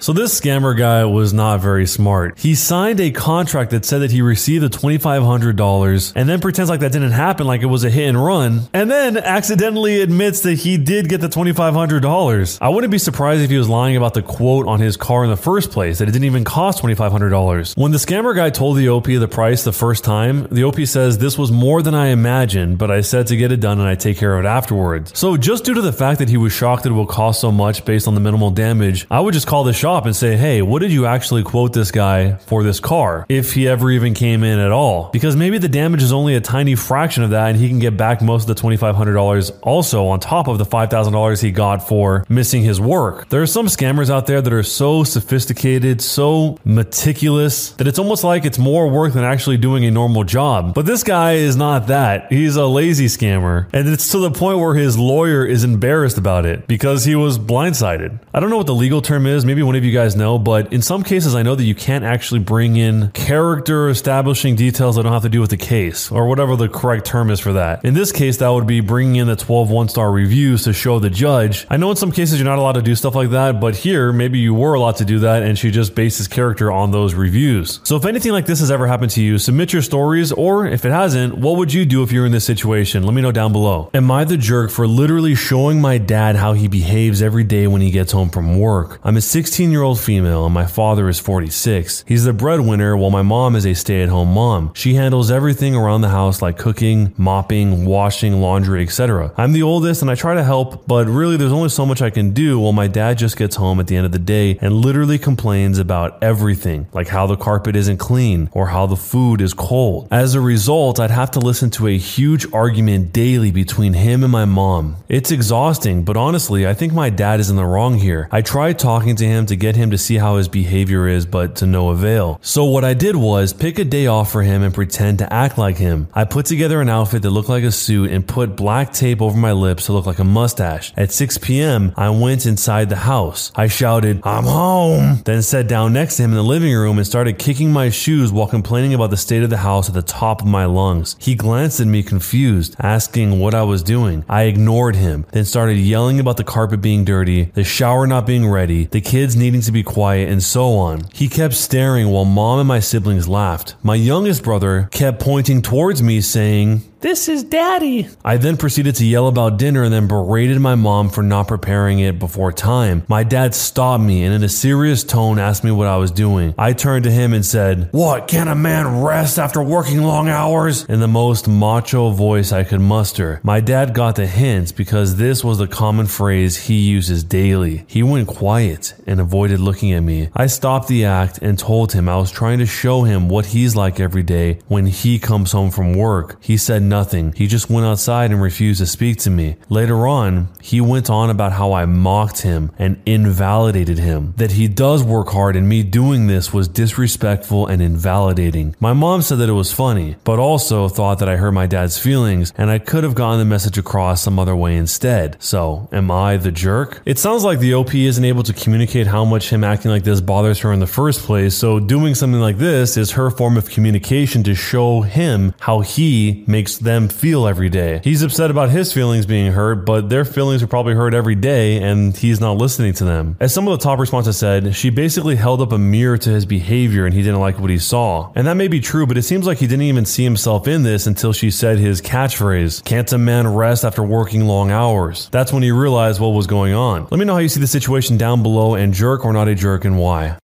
So 0.00 0.12
this 0.12 0.38
scammer 0.38 0.76
guy 0.76 1.04
was 1.04 1.32
not 1.32 1.60
very 1.60 1.86
smart. 1.86 2.38
He 2.38 2.54
signed 2.54 3.00
a 3.00 3.10
contract 3.10 3.70
that 3.70 3.84
said 3.84 3.98
that 4.00 4.10
he 4.10 4.22
received 4.22 4.64
the 4.64 4.68
$2,500 4.68 6.12
and 6.14 6.28
then 6.28 6.40
pretends 6.40 6.70
like 6.70 6.80
that 6.80 6.92
didn't 6.92 7.12
happen, 7.12 7.46
like 7.46 7.62
it 7.62 7.66
was 7.66 7.84
a 7.84 7.90
hit 7.90 8.08
and 8.08 8.22
run, 8.22 8.62
and 8.72 8.90
then 8.90 9.16
accidentally 9.16 10.00
admits 10.00 10.40
that 10.42 10.54
he 10.54 10.76
did 10.76 11.08
get 11.08 11.20
the 11.20 11.28
$2,500. 11.28 12.58
I 12.60 12.68
wouldn't 12.68 12.90
be 12.90 12.98
surprised 12.98 13.42
if 13.42 13.50
he 13.50 13.58
was 13.58 13.68
lying 13.68 13.96
about 13.96 14.14
the 14.14 14.22
quote 14.22 14.66
on 14.66 14.80
his 14.80 14.96
car 14.96 15.24
in 15.24 15.30
the 15.30 15.36
first 15.36 15.70
place, 15.70 15.98
that 15.98 16.08
it 16.08 16.12
didn't 16.12 16.26
even 16.26 16.44
cost 16.44 16.82
$2,500. 16.82 17.76
When 17.76 17.92
the 17.92 17.98
scammer 17.98 18.34
guy 18.34 18.50
told 18.50 18.76
the 18.76 18.88
OP 18.88 19.06
the 19.06 19.28
price 19.28 19.64
the 19.64 19.72
first 19.72 20.04
time, 20.04 20.46
the 20.50 20.64
OP 20.64 20.80
says, 20.80 21.18
This 21.18 21.38
was 21.38 21.50
more 21.52 21.82
than 21.82 21.94
I 21.94 22.08
imagined, 22.08 22.78
but 22.78 22.90
I 22.90 23.00
said 23.00 23.26
to 23.28 23.36
get 23.36 23.52
it 23.52 23.60
done 23.60 23.78
and 23.78 23.88
I 23.88 23.94
take 23.94 24.18
care 24.18 24.36
of 24.36 24.44
it 24.44 24.48
afterwards. 24.48 25.12
So 25.18 25.36
just 25.36 25.64
due 25.64 25.74
to 25.74 25.82
the 25.82 25.92
fact 25.92 26.18
that 26.18 26.28
he 26.28 26.36
was 26.36 26.52
shocked 26.52 26.84
that 26.84 26.90
it 26.90 26.94
will 26.94 27.06
cost 27.06 27.40
so 27.40 27.50
much 27.52 27.84
based 27.84 28.08
on 28.08 28.14
the 28.14 28.20
minimal 28.20 28.50
damage, 28.50 29.06
I 29.10 29.20
would 29.20 29.34
just 29.34 29.46
call 29.46 29.64
the 29.64 29.72
shop 29.78 30.04
and 30.04 30.14
say, 30.14 30.36
Hey, 30.36 30.60
what 30.60 30.80
did 30.80 30.92
you 30.92 31.06
actually 31.06 31.42
quote 31.42 31.72
this 31.72 31.90
guy 31.90 32.32
for 32.34 32.62
this 32.62 32.80
car? 32.80 33.24
If 33.28 33.54
he 33.54 33.68
ever 33.68 33.90
even 33.90 34.12
came 34.14 34.42
in 34.42 34.58
at 34.58 34.72
all. 34.72 35.10
Because 35.12 35.36
maybe 35.36 35.58
the 35.58 35.68
damage 35.68 36.02
is 36.02 36.12
only 36.12 36.34
a 36.34 36.40
tiny 36.40 36.74
fraction 36.74 37.22
of 37.22 37.30
that 37.30 37.50
and 37.50 37.58
he 37.58 37.68
can 37.68 37.78
get 37.78 37.96
back 37.96 38.20
most 38.20 38.48
of 38.48 38.56
the 38.56 38.60
$2,500 38.60 39.58
also 39.62 40.06
on 40.08 40.20
top 40.20 40.48
of 40.48 40.58
the 40.58 40.66
$5,000 40.66 41.42
he 41.42 41.50
got 41.50 41.86
for 41.86 42.24
missing 42.28 42.62
his 42.62 42.80
work. 42.80 43.28
There 43.28 43.40
are 43.40 43.46
some 43.46 43.66
scammers 43.66 44.10
out 44.10 44.26
there 44.26 44.42
that 44.42 44.52
are 44.52 44.62
so 44.62 45.04
sophisticated, 45.04 46.02
so 46.02 46.58
meticulous 46.64 47.70
that 47.72 47.86
it's 47.86 47.98
almost 47.98 48.24
like 48.24 48.44
it's 48.44 48.58
more 48.58 48.88
work 48.88 49.12
than 49.12 49.24
actually 49.24 49.56
doing 49.56 49.84
a 49.84 49.90
normal 49.90 50.24
job. 50.24 50.74
But 50.74 50.86
this 50.86 51.04
guy 51.04 51.34
is 51.34 51.56
not 51.56 51.86
that. 51.86 52.32
He's 52.32 52.56
a 52.56 52.66
lazy 52.66 53.06
scammer. 53.06 53.68
And 53.72 53.88
it's 53.88 54.10
to 54.12 54.18
the 54.18 54.30
point 54.30 54.58
where 54.58 54.74
his 54.74 54.98
lawyer 54.98 55.44
is 55.44 55.64
embarrassed 55.64 56.18
about 56.18 56.44
it 56.44 56.66
because 56.66 57.04
he 57.04 57.14
was 57.14 57.38
blindsided. 57.38 58.18
I 58.34 58.40
don't 58.40 58.50
know 58.50 58.56
what 58.56 58.66
the 58.66 58.74
legal 58.74 59.02
term 59.02 59.26
is. 59.26 59.44
Maybe 59.44 59.62
one 59.68 59.76
of 59.76 59.84
you 59.84 59.92
guys 59.92 60.16
know, 60.16 60.38
but 60.38 60.72
in 60.72 60.80
some 60.80 61.02
cases, 61.02 61.34
I 61.34 61.42
know 61.42 61.54
that 61.54 61.62
you 61.62 61.74
can't 61.74 62.02
actually 62.02 62.40
bring 62.40 62.76
in 62.76 63.10
character 63.10 63.90
establishing 63.90 64.56
details 64.56 64.96
that 64.96 65.02
don't 65.02 65.12
have 65.12 65.20
to 65.24 65.28
do 65.28 65.42
with 65.42 65.50
the 65.50 65.58
case 65.58 66.10
or 66.10 66.26
whatever 66.26 66.56
the 66.56 66.70
correct 66.70 67.04
term 67.04 67.30
is 67.30 67.38
for 67.38 67.52
that. 67.52 67.84
In 67.84 67.92
this 67.92 68.10
case, 68.10 68.38
that 68.38 68.48
would 68.48 68.66
be 68.66 68.80
bringing 68.80 69.16
in 69.16 69.26
the 69.26 69.36
12 69.36 69.70
one 69.70 69.90
star 69.90 70.10
reviews 70.10 70.64
to 70.64 70.72
show 70.72 70.98
the 70.98 71.10
judge. 71.10 71.66
I 71.68 71.76
know 71.76 71.90
in 71.90 71.98
some 71.98 72.12
cases 72.12 72.38
you're 72.38 72.48
not 72.48 72.58
allowed 72.58 72.76
to 72.76 72.82
do 72.82 72.94
stuff 72.94 73.14
like 73.14 73.28
that, 73.28 73.60
but 73.60 73.76
here, 73.76 74.10
maybe 74.10 74.38
you 74.38 74.54
were 74.54 74.72
allowed 74.72 74.96
to 74.96 75.04
do 75.04 75.18
that 75.18 75.42
and 75.42 75.58
she 75.58 75.70
just 75.70 75.94
based 75.94 76.16
his 76.16 76.28
character 76.28 76.72
on 76.72 76.90
those 76.90 77.12
reviews. 77.12 77.80
So 77.84 77.94
if 77.96 78.06
anything 78.06 78.32
like 78.32 78.46
this 78.46 78.60
has 78.60 78.70
ever 78.70 78.86
happened 78.86 79.10
to 79.12 79.22
you, 79.22 79.36
submit 79.36 79.74
your 79.74 79.82
stories, 79.82 80.32
or 80.32 80.66
if 80.66 80.86
it 80.86 80.92
hasn't, 80.92 81.36
what 81.36 81.58
would 81.58 81.74
you 81.74 81.84
do 81.84 82.02
if 82.02 82.10
you're 82.10 82.24
in 82.24 82.32
this 82.32 82.46
situation? 82.46 83.02
Let 83.02 83.12
me 83.12 83.20
know 83.20 83.32
down 83.32 83.52
below. 83.52 83.90
Am 83.92 84.10
I 84.10 84.24
the 84.24 84.38
jerk 84.38 84.70
for 84.70 84.86
literally 84.86 85.34
showing 85.34 85.78
my 85.78 85.98
dad 85.98 86.36
how 86.36 86.54
he 86.54 86.68
behaves 86.68 87.20
every 87.20 87.44
day 87.44 87.66
when 87.66 87.82
he 87.82 87.90
gets 87.90 88.12
home 88.12 88.30
from 88.30 88.58
work? 88.58 88.98
I'm 89.04 89.18
a 89.18 89.20
16 89.20 89.47
year 89.56 89.82
old 89.82 90.00
female 90.00 90.44
and 90.44 90.54
my 90.54 90.66
father 90.66 91.08
is 91.08 91.18
46. 91.18 92.04
He's 92.06 92.24
the 92.24 92.32
breadwinner 92.32 92.96
while 92.96 93.10
my 93.10 93.22
mom 93.22 93.56
is 93.56 93.66
a 93.66 93.74
stay 93.74 94.02
at 94.02 94.08
home 94.08 94.32
mom. 94.32 94.72
She 94.74 94.94
handles 94.94 95.30
everything 95.30 95.74
around 95.74 96.02
the 96.02 96.08
house 96.08 96.40
like 96.40 96.58
cooking, 96.58 97.14
mopping, 97.16 97.84
washing, 97.84 98.40
laundry, 98.40 98.82
etc. 98.82 99.32
I'm 99.36 99.52
the 99.52 99.62
oldest 99.62 100.02
and 100.02 100.10
I 100.10 100.14
try 100.14 100.34
to 100.34 100.44
help, 100.44 100.86
but 100.86 101.06
really 101.06 101.36
there's 101.36 101.52
only 101.52 101.68
so 101.68 101.84
much 101.84 102.02
I 102.02 102.10
can 102.10 102.32
do 102.32 102.60
while 102.60 102.72
my 102.72 102.86
dad 102.86 103.18
just 103.18 103.36
gets 103.36 103.56
home 103.56 103.80
at 103.80 103.86
the 103.86 103.96
end 103.96 104.06
of 104.06 104.12
the 104.12 104.18
day 104.18 104.58
and 104.60 104.74
literally 104.74 105.18
complains 105.18 105.78
about 105.78 106.22
everything, 106.22 106.86
like 106.92 107.08
how 107.08 107.26
the 107.26 107.36
carpet 107.36 107.76
isn't 107.76 107.98
clean 107.98 108.48
or 108.52 108.68
how 108.68 108.86
the 108.86 108.96
food 108.96 109.40
is 109.40 109.54
cold. 109.54 110.08
As 110.10 110.34
a 110.34 110.40
result, 110.40 111.00
I'd 111.00 111.10
have 111.10 111.30
to 111.32 111.40
listen 111.40 111.70
to 111.70 111.86
a 111.86 111.98
huge 111.98 112.50
argument 112.52 113.12
daily 113.12 113.50
between 113.50 113.94
him 113.94 114.22
and 114.22 114.32
my 114.32 114.44
mom. 114.44 114.96
It's 115.08 115.30
exhausting, 115.30 116.04
but 116.04 116.16
honestly, 116.16 116.66
I 116.66 116.74
think 116.74 116.92
my 116.92 117.10
dad 117.10 117.40
is 117.40 117.50
in 117.50 117.56
the 117.56 117.64
wrong 117.64 117.94
here. 117.98 118.28
I 118.30 118.42
tried 118.42 118.78
talking 118.78 119.16
to 119.16 119.26
him 119.26 119.37
to 119.46 119.56
get 119.56 119.76
him 119.76 119.90
to 119.90 119.98
see 119.98 120.16
how 120.16 120.36
his 120.36 120.48
behavior 120.48 121.08
is, 121.08 121.26
but 121.26 121.56
to 121.56 121.66
no 121.66 121.90
avail. 121.90 122.38
So 122.42 122.64
what 122.64 122.84
I 122.84 122.94
did 122.94 123.16
was 123.16 123.52
pick 123.52 123.78
a 123.78 123.84
day 123.84 124.06
off 124.06 124.32
for 124.32 124.42
him 124.42 124.62
and 124.62 124.74
pretend 124.74 125.18
to 125.18 125.32
act 125.32 125.58
like 125.58 125.76
him. 125.76 126.08
I 126.14 126.24
put 126.24 126.46
together 126.46 126.80
an 126.80 126.88
outfit 126.88 127.22
that 127.22 127.30
looked 127.30 127.48
like 127.48 127.64
a 127.64 127.72
suit 127.72 128.10
and 128.10 128.26
put 128.26 128.56
black 128.56 128.92
tape 128.92 129.20
over 129.22 129.36
my 129.36 129.52
lips 129.52 129.86
to 129.86 129.92
look 129.92 130.06
like 130.06 130.18
a 130.18 130.24
mustache. 130.24 130.92
At 130.96 131.12
6 131.12 131.38
p.m., 131.38 131.92
I 131.96 132.10
went 132.10 132.46
inside 132.46 132.88
the 132.88 132.96
house. 132.96 133.52
I 133.54 133.68
shouted, 133.68 134.20
I'm 134.24 134.44
home, 134.44 135.22
then 135.24 135.42
sat 135.42 135.68
down 135.68 135.92
next 135.92 136.16
to 136.16 136.24
him 136.24 136.30
in 136.30 136.36
the 136.36 136.42
living 136.42 136.74
room 136.74 136.98
and 136.98 137.06
started 137.06 137.38
kicking 137.38 137.72
my 137.72 137.90
shoes 137.90 138.32
while 138.32 138.46
complaining 138.46 138.94
about 138.94 139.10
the 139.10 139.16
state 139.16 139.42
of 139.42 139.50
the 139.50 139.58
house 139.58 139.88
at 139.88 139.94
the 139.94 140.02
top 140.02 140.42
of 140.42 140.46
my 140.46 140.64
lungs. 140.64 141.16
He 141.18 141.34
glanced 141.34 141.80
at 141.80 141.86
me 141.86 142.02
confused, 142.02 142.76
asking 142.80 143.38
what 143.38 143.54
I 143.54 143.62
was 143.62 143.82
doing. 143.82 144.24
I 144.28 144.42
ignored 144.44 144.96
him, 144.96 145.26
then 145.32 145.44
started 145.44 145.76
yelling 145.78 146.20
about 146.20 146.36
the 146.36 146.44
carpet 146.44 146.80
being 146.80 147.04
dirty, 147.04 147.44
the 147.44 147.64
shower 147.64 148.06
not 148.06 148.26
being 148.26 148.48
ready, 148.48 148.86
the 148.86 149.00
kids 149.00 149.27
needing 149.36 149.60
to 149.62 149.72
be 149.72 149.82
quiet, 149.82 150.28
and 150.28 150.42
so 150.42 150.74
on. 150.74 151.06
He 151.12 151.28
kept 151.28 151.54
staring 151.54 152.08
while 152.08 152.24
mom 152.24 152.58
and 152.58 152.68
my 152.68 152.80
siblings 152.80 153.28
laughed. 153.28 153.74
My 153.82 153.94
youngest 153.94 154.42
brother 154.42 154.88
kept 154.90 155.20
pointing 155.20 155.62
towards 155.62 156.02
me, 156.02 156.20
saying, 156.20 156.82
this 157.00 157.28
is 157.28 157.44
daddy. 157.44 158.08
I 158.24 158.38
then 158.38 158.56
proceeded 158.56 158.96
to 158.96 159.06
yell 159.06 159.28
about 159.28 159.56
dinner 159.56 159.84
and 159.84 159.92
then 159.92 160.08
berated 160.08 160.60
my 160.60 160.74
mom 160.74 161.10
for 161.10 161.22
not 161.22 161.46
preparing 161.46 162.00
it 162.00 162.18
before 162.18 162.50
time. 162.50 163.04
My 163.06 163.22
dad 163.22 163.54
stopped 163.54 164.02
me 164.02 164.24
and 164.24 164.34
in 164.34 164.42
a 164.42 164.48
serious 164.48 165.04
tone 165.04 165.38
asked 165.38 165.62
me 165.62 165.70
what 165.70 165.86
I 165.86 165.96
was 165.96 166.10
doing. 166.10 166.54
I 166.58 166.72
turned 166.72 167.04
to 167.04 167.10
him 167.10 167.32
and 167.32 167.46
said, 167.46 167.88
What, 167.92 168.26
can 168.26 168.48
a 168.48 168.56
man 168.56 169.00
rest 169.02 169.38
after 169.38 169.62
working 169.62 170.02
long 170.02 170.28
hours? 170.28 170.84
In 170.86 170.98
the 170.98 171.06
most 171.06 171.46
macho 171.46 172.10
voice 172.10 172.50
I 172.50 172.64
could 172.64 172.80
muster. 172.80 173.40
My 173.44 173.60
dad 173.60 173.94
got 173.94 174.16
the 174.16 174.26
hint 174.26 174.74
because 174.74 175.16
this 175.16 175.44
was 175.44 175.58
the 175.58 175.68
common 175.68 176.06
phrase 176.06 176.56
he 176.56 176.80
uses 176.80 177.22
daily. 177.22 177.84
He 177.86 178.02
went 178.02 178.26
quiet 178.26 178.94
and 179.06 179.20
avoided 179.20 179.60
looking 179.60 179.92
at 179.92 180.00
me. 180.00 180.30
I 180.34 180.48
stopped 180.48 180.88
the 180.88 181.04
act 181.04 181.38
and 181.38 181.58
told 181.58 181.92
him 181.92 182.08
I 182.08 182.16
was 182.16 182.32
trying 182.32 182.58
to 182.58 182.66
show 182.66 183.04
him 183.04 183.28
what 183.28 183.46
he's 183.46 183.76
like 183.76 184.00
every 184.00 184.24
day 184.24 184.58
when 184.66 184.86
he 184.86 185.20
comes 185.20 185.52
home 185.52 185.70
from 185.70 185.94
work. 185.94 186.42
He 186.42 186.56
said 186.56 186.87
nothing. 186.88 187.32
He 187.32 187.46
just 187.46 187.70
went 187.70 187.86
outside 187.86 188.30
and 188.30 188.40
refused 188.40 188.80
to 188.80 188.86
speak 188.86 189.18
to 189.18 189.30
me. 189.30 189.56
Later 189.68 190.06
on, 190.06 190.48
he 190.60 190.80
went 190.80 191.10
on 191.10 191.30
about 191.30 191.52
how 191.52 191.72
I 191.72 191.86
mocked 191.86 192.42
him 192.42 192.70
and 192.78 193.00
invalidated 193.06 193.98
him. 193.98 194.34
That 194.36 194.52
he 194.52 194.68
does 194.68 195.02
work 195.04 195.28
hard 195.28 195.56
and 195.56 195.68
me 195.68 195.82
doing 195.82 196.26
this 196.26 196.52
was 196.52 196.68
disrespectful 196.68 197.66
and 197.66 197.82
invalidating. 197.82 198.74
My 198.80 198.92
mom 198.92 199.22
said 199.22 199.38
that 199.38 199.48
it 199.48 199.52
was 199.52 199.72
funny, 199.72 200.16
but 200.24 200.38
also 200.38 200.88
thought 200.88 201.18
that 201.18 201.28
I 201.28 201.36
hurt 201.36 201.52
my 201.52 201.66
dad's 201.66 201.98
feelings 201.98 202.52
and 202.56 202.70
I 202.70 202.78
could 202.78 203.04
have 203.04 203.14
gotten 203.14 203.38
the 203.38 203.44
message 203.44 203.78
across 203.78 204.22
some 204.22 204.38
other 204.38 204.56
way 204.56 204.76
instead. 204.76 205.36
So, 205.40 205.88
am 205.92 206.10
I 206.10 206.36
the 206.36 206.52
jerk? 206.52 207.02
It 207.04 207.18
sounds 207.18 207.44
like 207.44 207.58
the 207.58 207.74
OP 207.74 207.94
isn't 207.94 208.24
able 208.24 208.42
to 208.44 208.52
communicate 208.52 209.06
how 209.06 209.24
much 209.24 209.50
him 209.50 209.64
acting 209.64 209.90
like 209.90 210.04
this 210.04 210.20
bothers 210.20 210.60
her 210.60 210.72
in 210.72 210.80
the 210.80 210.86
first 210.86 211.22
place, 211.22 211.54
so 211.54 211.80
doing 211.80 212.14
something 212.14 212.40
like 212.40 212.58
this 212.58 212.96
is 212.96 213.12
her 213.12 213.30
form 213.30 213.56
of 213.56 213.70
communication 213.70 214.42
to 214.44 214.54
show 214.54 215.02
him 215.02 215.54
how 215.60 215.80
he 215.80 216.44
makes 216.46 216.77
them 216.78 217.08
feel 217.08 217.46
every 217.46 217.68
day. 217.68 218.00
He's 218.04 218.22
upset 218.22 218.50
about 218.50 218.70
his 218.70 218.92
feelings 218.92 219.26
being 219.26 219.52
hurt, 219.52 219.86
but 219.86 220.08
their 220.08 220.24
feelings 220.24 220.62
are 220.62 220.66
probably 220.66 220.94
hurt 220.94 221.14
every 221.14 221.34
day 221.34 221.82
and 221.82 222.16
he's 222.16 222.40
not 222.40 222.56
listening 222.56 222.92
to 222.94 223.04
them. 223.04 223.36
As 223.40 223.52
some 223.52 223.68
of 223.68 223.78
the 223.78 223.82
top 223.82 223.98
responses 223.98 224.36
said, 224.36 224.74
she 224.74 224.90
basically 224.90 225.36
held 225.36 225.60
up 225.60 225.72
a 225.72 225.78
mirror 225.78 226.18
to 226.18 226.30
his 226.30 226.46
behavior 226.46 227.04
and 227.06 227.14
he 227.14 227.22
didn't 227.22 227.40
like 227.40 227.58
what 227.58 227.70
he 227.70 227.78
saw. 227.78 228.32
And 228.34 228.46
that 228.46 228.54
may 228.54 228.68
be 228.68 228.80
true, 228.80 229.06
but 229.06 229.18
it 229.18 229.22
seems 229.22 229.46
like 229.46 229.58
he 229.58 229.66
didn't 229.66 229.82
even 229.82 230.04
see 230.04 230.24
himself 230.24 230.68
in 230.68 230.82
this 230.82 231.06
until 231.06 231.32
she 231.32 231.50
said 231.50 231.78
his 231.78 232.00
catchphrase, 232.00 232.84
Can't 232.84 233.12
a 233.12 233.18
man 233.18 233.46
rest 233.46 233.84
after 233.84 234.02
working 234.02 234.46
long 234.46 234.70
hours? 234.70 235.28
That's 235.30 235.52
when 235.52 235.62
he 235.62 235.70
realized 235.70 236.20
what 236.20 236.28
was 236.28 236.46
going 236.46 236.74
on. 236.74 237.08
Let 237.10 237.18
me 237.18 237.24
know 237.24 237.34
how 237.34 237.40
you 237.40 237.48
see 237.48 237.60
the 237.60 237.66
situation 237.66 238.16
down 238.16 238.42
below 238.42 238.74
and 238.74 238.92
jerk 238.94 239.24
or 239.24 239.32
not 239.32 239.48
a 239.48 239.54
jerk 239.54 239.84
and 239.84 239.98
why. 239.98 240.38